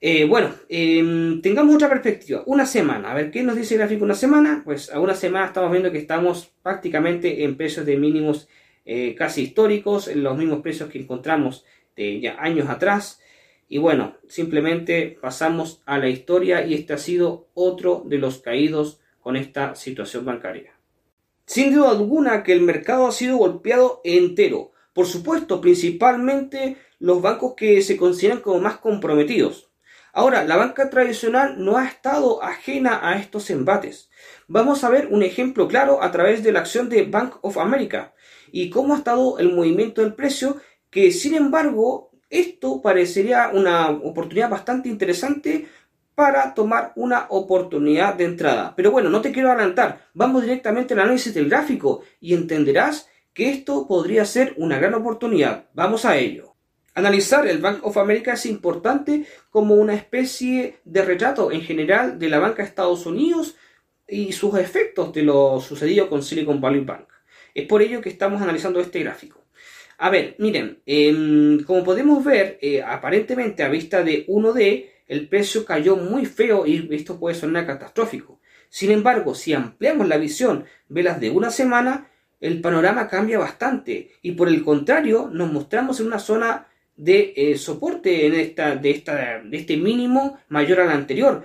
Eh, 0.00 0.26
bueno, 0.26 0.54
em, 0.68 1.42
tengamos 1.42 1.74
otra 1.74 1.88
perspectiva, 1.88 2.42
una 2.46 2.66
semana, 2.66 3.10
a 3.10 3.14
ver 3.14 3.32
qué 3.32 3.42
nos 3.42 3.56
dice 3.56 3.74
el 3.74 3.80
gráfico 3.80 4.04
una 4.04 4.14
semana, 4.14 4.62
pues 4.64 4.92
a 4.92 5.00
una 5.00 5.14
semana 5.14 5.46
estamos 5.46 5.72
viendo 5.72 5.90
que 5.90 5.98
estamos 5.98 6.52
prácticamente 6.62 7.42
en 7.42 7.56
precios 7.56 7.84
de 7.84 7.96
mínimos 7.96 8.48
eh, 8.84 9.16
casi 9.16 9.42
históricos, 9.42 10.06
en 10.06 10.22
los 10.22 10.38
mismos 10.38 10.60
precios 10.62 10.88
que 10.88 10.98
encontramos 10.98 11.64
ya 11.96 12.36
años 12.38 12.68
atrás. 12.68 13.20
Y 13.68 13.78
bueno, 13.78 14.16
simplemente 14.28 15.18
pasamos 15.20 15.82
a 15.84 15.98
la 15.98 16.08
historia 16.08 16.64
y 16.64 16.74
este 16.74 16.92
ha 16.94 16.98
sido 16.98 17.48
otro 17.54 18.02
de 18.06 18.18
los 18.18 18.38
caídos 18.38 19.00
con 19.20 19.36
esta 19.36 19.74
situación 19.74 20.24
bancaria. 20.24 20.72
Sin 21.44 21.74
duda 21.74 21.90
alguna 21.90 22.42
que 22.42 22.52
el 22.52 22.60
mercado 22.60 23.06
ha 23.06 23.12
sido 23.12 23.36
golpeado 23.36 24.00
entero. 24.04 24.72
Por 24.92 25.06
supuesto, 25.06 25.60
principalmente 25.60 26.76
los 26.98 27.20
bancos 27.20 27.54
que 27.56 27.82
se 27.82 27.96
consideran 27.96 28.40
como 28.40 28.60
más 28.60 28.78
comprometidos. 28.78 29.68
Ahora, 30.12 30.44
la 30.44 30.56
banca 30.56 30.90
tradicional 30.90 31.62
no 31.62 31.76
ha 31.76 31.86
estado 31.86 32.42
ajena 32.42 33.00
a 33.02 33.18
estos 33.18 33.50
embates. 33.50 34.10
Vamos 34.46 34.84
a 34.84 34.90
ver 34.90 35.08
un 35.10 35.22
ejemplo 35.22 35.68
claro 35.68 36.02
a 36.02 36.10
través 36.10 36.42
de 36.42 36.52
la 36.52 36.60
acción 36.60 36.88
de 36.88 37.04
Bank 37.04 37.36
of 37.42 37.58
America 37.58 38.14
y 38.50 38.70
cómo 38.70 38.94
ha 38.94 38.98
estado 38.98 39.38
el 39.38 39.52
movimiento 39.52 40.00
del 40.00 40.14
precio, 40.14 40.56
que 40.90 41.12
sin 41.12 41.34
embargo 41.34 42.10
esto 42.30 42.82
parecería 42.82 43.50
una 43.52 43.90
oportunidad 43.90 44.50
bastante 44.50 44.88
interesante 44.88 45.68
para 46.14 46.52
tomar 46.52 46.92
una 46.96 47.26
oportunidad 47.28 48.14
de 48.14 48.24
entrada. 48.24 48.74
Pero 48.76 48.90
bueno, 48.90 49.08
no 49.08 49.20
te 49.20 49.30
quiero 49.30 49.50
adelantar, 49.50 50.08
vamos 50.14 50.42
directamente 50.42 50.94
al 50.94 51.00
análisis 51.00 51.32
del 51.32 51.48
gráfico 51.48 52.02
y 52.20 52.34
entenderás 52.34 53.08
que 53.32 53.50
esto 53.50 53.86
podría 53.86 54.24
ser 54.24 54.54
una 54.56 54.78
gran 54.78 54.94
oportunidad. 54.94 55.66
Vamos 55.74 56.04
a 56.04 56.16
ello. 56.16 56.47
Analizar 56.98 57.46
el 57.46 57.58
Bank 57.58 57.86
of 57.86 57.96
America 57.96 58.32
es 58.32 58.44
importante 58.44 59.24
como 59.50 59.76
una 59.76 59.94
especie 59.94 60.80
de 60.84 61.04
retrato 61.04 61.52
en 61.52 61.60
general 61.60 62.18
de 62.18 62.28
la 62.28 62.40
banca 62.40 62.64
de 62.64 62.68
Estados 62.68 63.06
Unidos 63.06 63.54
y 64.08 64.32
sus 64.32 64.58
efectos 64.58 65.12
de 65.12 65.22
lo 65.22 65.60
sucedido 65.60 66.08
con 66.08 66.24
Silicon 66.24 66.60
Valley 66.60 66.80
Bank. 66.80 67.06
Es 67.54 67.68
por 67.68 67.82
ello 67.82 68.00
que 68.00 68.08
estamos 68.08 68.42
analizando 68.42 68.80
este 68.80 68.98
gráfico. 68.98 69.44
A 69.98 70.10
ver, 70.10 70.34
miren, 70.40 70.82
em, 70.86 71.62
como 71.62 71.84
podemos 71.84 72.24
ver, 72.24 72.58
eh, 72.60 72.82
aparentemente 72.82 73.62
a 73.62 73.68
vista 73.68 74.02
de 74.02 74.24
1D, 74.26 74.90
el 75.06 75.28
precio 75.28 75.64
cayó 75.64 75.94
muy 75.94 76.26
feo 76.26 76.66
y 76.66 76.88
esto 76.90 77.20
puede 77.20 77.36
sonar 77.36 77.64
catastrófico. 77.64 78.40
Sin 78.70 78.90
embargo, 78.90 79.36
si 79.36 79.52
ampliamos 79.52 80.08
la 80.08 80.16
visión, 80.16 80.64
velas 80.88 81.20
de 81.20 81.30
una 81.30 81.52
semana, 81.52 82.10
el 82.40 82.60
panorama 82.60 83.06
cambia 83.06 83.38
bastante 83.38 84.10
y 84.20 84.32
por 84.32 84.48
el 84.48 84.64
contrario 84.64 85.30
nos 85.32 85.52
mostramos 85.52 86.00
en 86.00 86.08
una 86.08 86.18
zona 86.18 86.64
de 86.98 87.32
eh, 87.36 87.56
soporte 87.56 88.26
en 88.26 88.34
esta, 88.34 88.74
de, 88.74 88.90
esta, 88.90 89.40
de 89.40 89.56
este 89.56 89.76
mínimo 89.76 90.40
mayor 90.48 90.80
al 90.80 90.90
anterior 90.90 91.44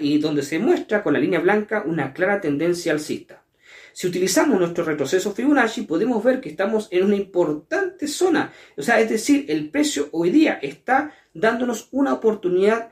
y 0.00 0.18
donde 0.18 0.42
se 0.42 0.58
muestra 0.58 1.02
con 1.02 1.12
la 1.12 1.20
línea 1.20 1.38
blanca 1.38 1.84
una 1.86 2.12
clara 2.14 2.40
tendencia 2.40 2.92
alcista. 2.92 3.44
Si 3.92 4.06
utilizamos 4.06 4.58
nuestro 4.58 4.84
retroceso 4.84 5.32
Fibonacci 5.32 5.82
podemos 5.82 6.24
ver 6.24 6.40
que 6.40 6.48
estamos 6.48 6.88
en 6.90 7.04
una 7.04 7.16
importante 7.16 8.08
zona, 8.08 8.52
o 8.76 8.82
sea, 8.82 8.98
es 9.00 9.10
decir, 9.10 9.44
el 9.48 9.68
precio 9.70 10.08
hoy 10.12 10.30
día 10.30 10.58
está 10.62 11.12
dándonos 11.34 11.88
una 11.92 12.14
oportunidad 12.14 12.90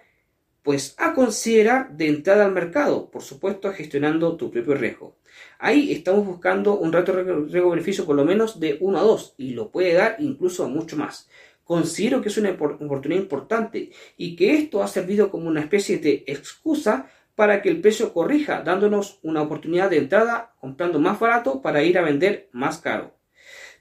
pues 0.62 0.94
a 0.98 1.12
considerar 1.14 1.94
de 1.96 2.08
entrada 2.08 2.46
al 2.46 2.52
mercado, 2.52 3.10
por 3.10 3.22
supuesto 3.22 3.72
gestionando 3.72 4.36
tu 4.36 4.50
propio 4.50 4.74
riesgo. 4.74 5.16
Ahí 5.58 5.92
estamos 5.92 6.26
buscando 6.26 6.78
un 6.78 6.92
rato 6.92 7.12
riesgo-beneficio 7.12 8.06
por 8.06 8.16
lo 8.16 8.24
menos 8.24 8.60
de 8.60 8.78
1 8.80 8.98
a 8.98 9.02
2 9.02 9.34
y 9.38 9.50
lo 9.50 9.70
puede 9.70 9.94
dar 9.94 10.16
incluso 10.20 10.68
mucho 10.68 10.96
más. 10.96 11.28
Considero 11.64 12.20
que 12.20 12.28
es 12.28 12.36
una 12.36 12.50
oportunidad 12.50 13.22
importante 13.22 13.90
y 14.16 14.36
que 14.36 14.54
esto 14.54 14.82
ha 14.82 14.88
servido 14.88 15.30
como 15.30 15.48
una 15.48 15.60
especie 15.60 15.98
de 15.98 16.22
excusa 16.26 17.10
para 17.34 17.62
que 17.62 17.68
el 17.68 17.80
precio 17.80 18.12
corrija, 18.12 18.62
dándonos 18.62 19.18
una 19.22 19.42
oportunidad 19.42 19.90
de 19.90 19.98
entrada 19.98 20.54
comprando 20.60 21.00
más 21.00 21.18
barato 21.18 21.60
para 21.62 21.82
ir 21.82 21.98
a 21.98 22.02
vender 22.02 22.48
más 22.52 22.78
caro. 22.78 23.14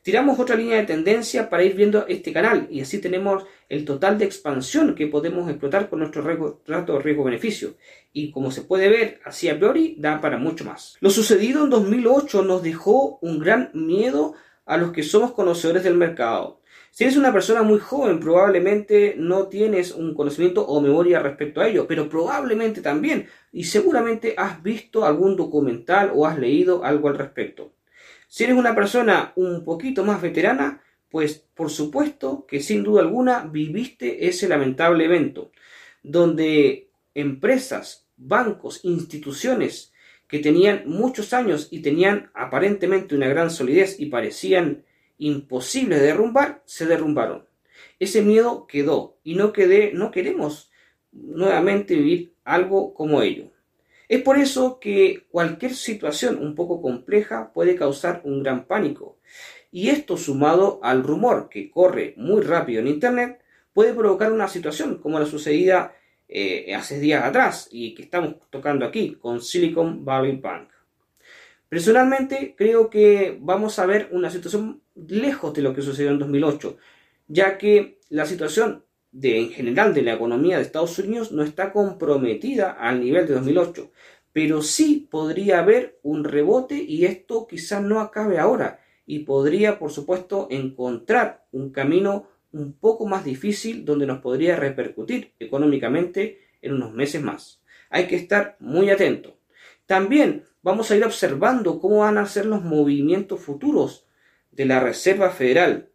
Tiramos 0.02 0.38
otra 0.38 0.58
línea 0.58 0.78
de 0.78 0.86
tendencia 0.86 1.50
para 1.50 1.64
ir 1.64 1.76
viendo 1.76 2.06
este 2.08 2.34
canal 2.34 2.68
y 2.70 2.82
así 2.82 3.00
tenemos 3.00 3.46
el 3.70 3.86
total 3.86 4.18
de 4.18 4.26
expansión 4.26 4.96
que 4.96 5.08
podemos 5.08 5.50
explotar 5.50 5.90
con 5.90 6.00
nuestro 6.00 6.22
rato 6.68 6.94
de 6.94 7.00
riesgo-beneficio. 7.00 7.78
Y 8.12 8.30
como 8.30 8.52
se 8.52 8.64
puede 8.64 8.90
ver, 8.90 9.22
así 9.24 9.48
a 9.48 9.58
priori 9.58 9.96
da 9.98 10.20
para 10.20 10.38
mucho 10.38 10.66
más. 10.66 10.98
Lo 11.00 11.10
sucedido 11.10 11.64
en 11.64 11.70
2008 11.70 12.44
nos 12.44 12.62
dejó 12.62 13.18
un 13.22 13.40
gran 13.40 13.72
miedo 13.74 14.34
a 14.66 14.76
los 14.76 14.92
que 14.92 15.04
somos 15.04 15.32
conocedores 15.32 15.84
del 15.84 15.96
mercado. 15.96 16.60
Si 16.96 17.06
eres 17.06 17.18
una 17.18 17.34
persona 17.34 17.64
muy 17.64 17.80
joven, 17.80 18.20
probablemente 18.20 19.16
no 19.18 19.48
tienes 19.48 19.94
un 19.94 20.14
conocimiento 20.14 20.64
o 20.64 20.80
memoria 20.80 21.18
respecto 21.18 21.60
a 21.60 21.68
ello, 21.68 21.88
pero 21.88 22.08
probablemente 22.08 22.82
también, 22.82 23.28
y 23.52 23.64
seguramente 23.64 24.36
has 24.38 24.62
visto 24.62 25.04
algún 25.04 25.36
documental 25.36 26.12
o 26.14 26.28
has 26.28 26.38
leído 26.38 26.86
algo 26.86 27.10
al 27.10 27.18
respecto. 27.18 27.74
Si 28.28 28.44
eres 28.44 28.56
una 28.56 28.76
persona 28.76 29.34
un 29.36 29.64
poquito 29.64 30.06
más 30.06 30.22
veterana, 30.22 30.84
pues 31.10 31.44
por 31.56 31.72
supuesto 31.72 32.46
que 32.46 32.60
sin 32.60 32.84
duda 32.84 33.02
alguna 33.02 33.44
viviste 33.44 34.28
ese 34.28 34.48
lamentable 34.48 35.06
evento, 35.06 35.52
donde 36.04 36.90
empresas, 37.16 38.06
bancos, 38.18 38.82
instituciones 38.86 39.94
que 40.28 40.38
tenían 40.38 40.84
muchos 40.86 41.34
años 41.34 41.70
y 41.72 41.82
tenían 41.82 42.30
aparentemente 42.36 43.16
una 43.16 43.28
gran 43.30 43.50
solidez 43.50 44.00
y 44.00 44.12
parecían 44.12 44.84
imposibles 45.28 46.00
de 46.00 46.08
derrumbar, 46.08 46.62
se 46.66 46.86
derrumbaron. 46.86 47.46
Ese 48.00 48.22
miedo 48.22 48.68
quedó 48.68 49.18
y 49.24 49.36
no, 49.36 49.54
quedé, 49.54 49.94
no 49.94 50.12
queremos 50.12 50.72
nuevamente 51.12 51.96
vivir 51.96 52.34
algo 52.44 52.94
como 52.94 53.22
ello. 53.22 53.52
Es 54.10 54.22
por 54.22 54.38
eso 54.38 54.80
que 54.80 55.26
cualquier 55.30 55.74
situación 55.74 56.38
un 56.40 56.56
poco 56.56 56.82
compleja 56.82 57.52
puede 57.54 57.76
causar 57.76 58.22
un 58.26 58.44
gran 58.44 58.66
pánico. 58.66 59.18
Y 59.72 59.90
esto 59.90 60.18
sumado 60.18 60.80
al 60.84 61.04
rumor 61.04 61.50
que 61.50 61.72
corre 61.72 62.14
muy 62.18 62.42
rápido 62.42 62.82
en 62.82 62.88
Internet 62.88 63.42
puede 63.74 63.94
provocar 63.94 64.32
una 64.32 64.48
situación 64.48 65.00
como 65.00 65.20
la 65.20 65.26
sucedida 65.26 65.96
eh, 66.28 66.76
hace 66.76 67.00
días 67.00 67.24
atrás 67.24 67.70
y 67.72 67.96
que 67.96 68.04
estamos 68.04 68.36
tocando 68.50 68.86
aquí 68.86 69.16
con 69.16 69.42
Silicon 69.42 70.04
Valley 70.04 70.38
Bank. 70.38 70.70
Personalmente 71.74 72.54
creo 72.56 72.92
que 72.92 73.36
vamos 73.42 73.80
a 73.80 73.88
ver 73.88 74.08
una 74.12 74.30
situación 74.30 74.84
lejos 74.94 75.56
de 75.56 75.64
lo 75.64 75.74
que 75.74 75.82
sucedió 75.82 76.12
en 76.12 76.20
2008, 76.20 76.78
ya 77.28 77.58
que 77.58 77.98
la 78.10 78.28
situación 78.28 78.86
de, 79.12 79.40
en 79.40 79.50
general 79.50 79.92
de 79.96 80.04
la 80.04 80.14
economía 80.14 80.58
de 80.58 80.62
Estados 80.62 81.00
Unidos 81.00 81.32
no 81.32 81.42
está 81.42 81.74
comprometida 81.74 82.74
al 82.74 83.00
nivel 83.00 83.26
de 83.26 83.34
2008, 83.34 83.90
pero 84.32 84.62
sí 84.62 85.08
podría 85.10 85.62
haber 85.62 85.98
un 86.04 86.24
rebote 86.24 86.76
y 86.76 87.06
esto 87.06 87.48
quizás 87.48 87.82
no 87.82 88.02
acabe 88.02 88.38
ahora 88.38 88.80
y 89.08 89.22
podría, 89.22 89.80
por 89.80 89.90
supuesto, 89.90 90.46
encontrar 90.52 91.48
un 91.52 91.72
camino 91.72 92.28
un 92.52 92.74
poco 92.74 93.08
más 93.08 93.26
difícil 93.26 93.84
donde 93.84 94.06
nos 94.06 94.22
podría 94.22 94.58
repercutir 94.58 95.32
económicamente 95.40 96.40
en 96.62 96.74
unos 96.74 96.94
meses 96.94 97.24
más. 97.24 97.64
Hay 97.90 98.06
que 98.06 98.16
estar 98.16 98.58
muy 98.60 98.92
atento. 98.92 99.40
También 99.88 100.44
vamos 100.64 100.90
a 100.90 100.96
ir 100.96 101.06
observando 101.06 101.80
cómo 101.80 102.00
van 102.00 102.18
a 102.18 102.26
ser 102.26 102.48
los 102.48 102.64
movimientos 102.64 103.40
futuros 103.40 104.08
de 104.52 104.66
la 104.66 104.80
Reserva 104.80 105.30
Federal 105.30 105.90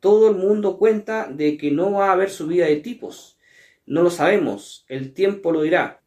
todo 0.00 0.30
el 0.30 0.36
mundo 0.36 0.78
cuenta 0.78 1.28
de 1.28 1.56
que 1.56 1.70
no 1.70 1.92
va 1.92 2.08
a 2.08 2.12
haber 2.12 2.30
subida 2.30 2.66
de 2.66 2.76
tipos. 2.76 3.38
No 3.86 4.02
lo 4.02 4.10
sabemos, 4.10 4.84
el 4.88 5.12
tiempo 5.12 5.50
lo 5.50 5.62
dirá. 5.62 6.00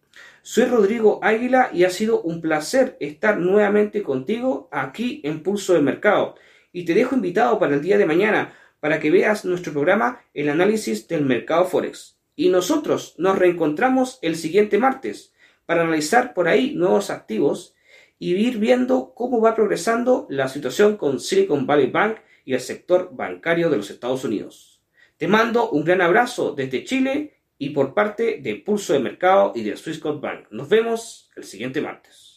Soy 0.43 0.65
Rodrigo 0.65 1.19
Águila 1.21 1.69
y 1.73 1.83
ha 1.83 1.89
sido 1.89 2.21
un 2.21 2.41
placer 2.41 2.97
estar 2.99 3.37
nuevamente 3.37 4.01
contigo 4.01 4.69
aquí 4.71 5.21
en 5.23 5.43
Pulso 5.43 5.73
de 5.73 5.81
Mercado. 5.81 6.35
Y 6.71 6.85
te 6.85 6.93
dejo 6.93 7.15
invitado 7.15 7.59
para 7.59 7.75
el 7.75 7.81
día 7.81 7.97
de 7.97 8.05
mañana 8.05 8.53
para 8.79 8.99
que 8.99 9.11
veas 9.11 9.45
nuestro 9.45 9.73
programa 9.73 10.21
El 10.33 10.49
análisis 10.49 11.07
del 11.07 11.25
mercado 11.25 11.65
Forex. 11.65 12.17
Y 12.35 12.49
nosotros 12.49 13.15
nos 13.17 13.37
reencontramos 13.37 14.19
el 14.21 14.35
siguiente 14.35 14.77
martes 14.77 15.30
para 15.71 15.83
analizar 15.83 16.33
por 16.33 16.49
ahí 16.49 16.73
nuevos 16.75 17.09
activos 17.09 17.77
y 18.19 18.35
ir 18.35 18.57
viendo 18.57 19.13
cómo 19.15 19.39
va 19.39 19.55
progresando 19.55 20.27
la 20.29 20.49
situación 20.49 20.97
con 20.97 21.21
Silicon 21.21 21.65
Valley 21.65 21.89
Bank 21.89 22.17
y 22.43 22.55
el 22.55 22.59
sector 22.59 23.15
bancario 23.15 23.69
de 23.69 23.77
los 23.77 23.89
Estados 23.89 24.25
Unidos. 24.25 24.81
Te 25.15 25.29
mando 25.29 25.69
un 25.69 25.85
gran 25.85 26.01
abrazo 26.01 26.51
desde 26.51 26.83
Chile 26.83 27.37
y 27.57 27.69
por 27.69 27.93
parte 27.93 28.41
de 28.41 28.55
Pulso 28.55 28.91
de 28.91 28.99
Mercado 28.99 29.53
y 29.55 29.63
de 29.63 29.77
Swissquote 29.77 30.19
Bank. 30.19 30.47
Nos 30.51 30.67
vemos 30.67 31.31
el 31.37 31.45
siguiente 31.45 31.79
martes. 31.79 32.30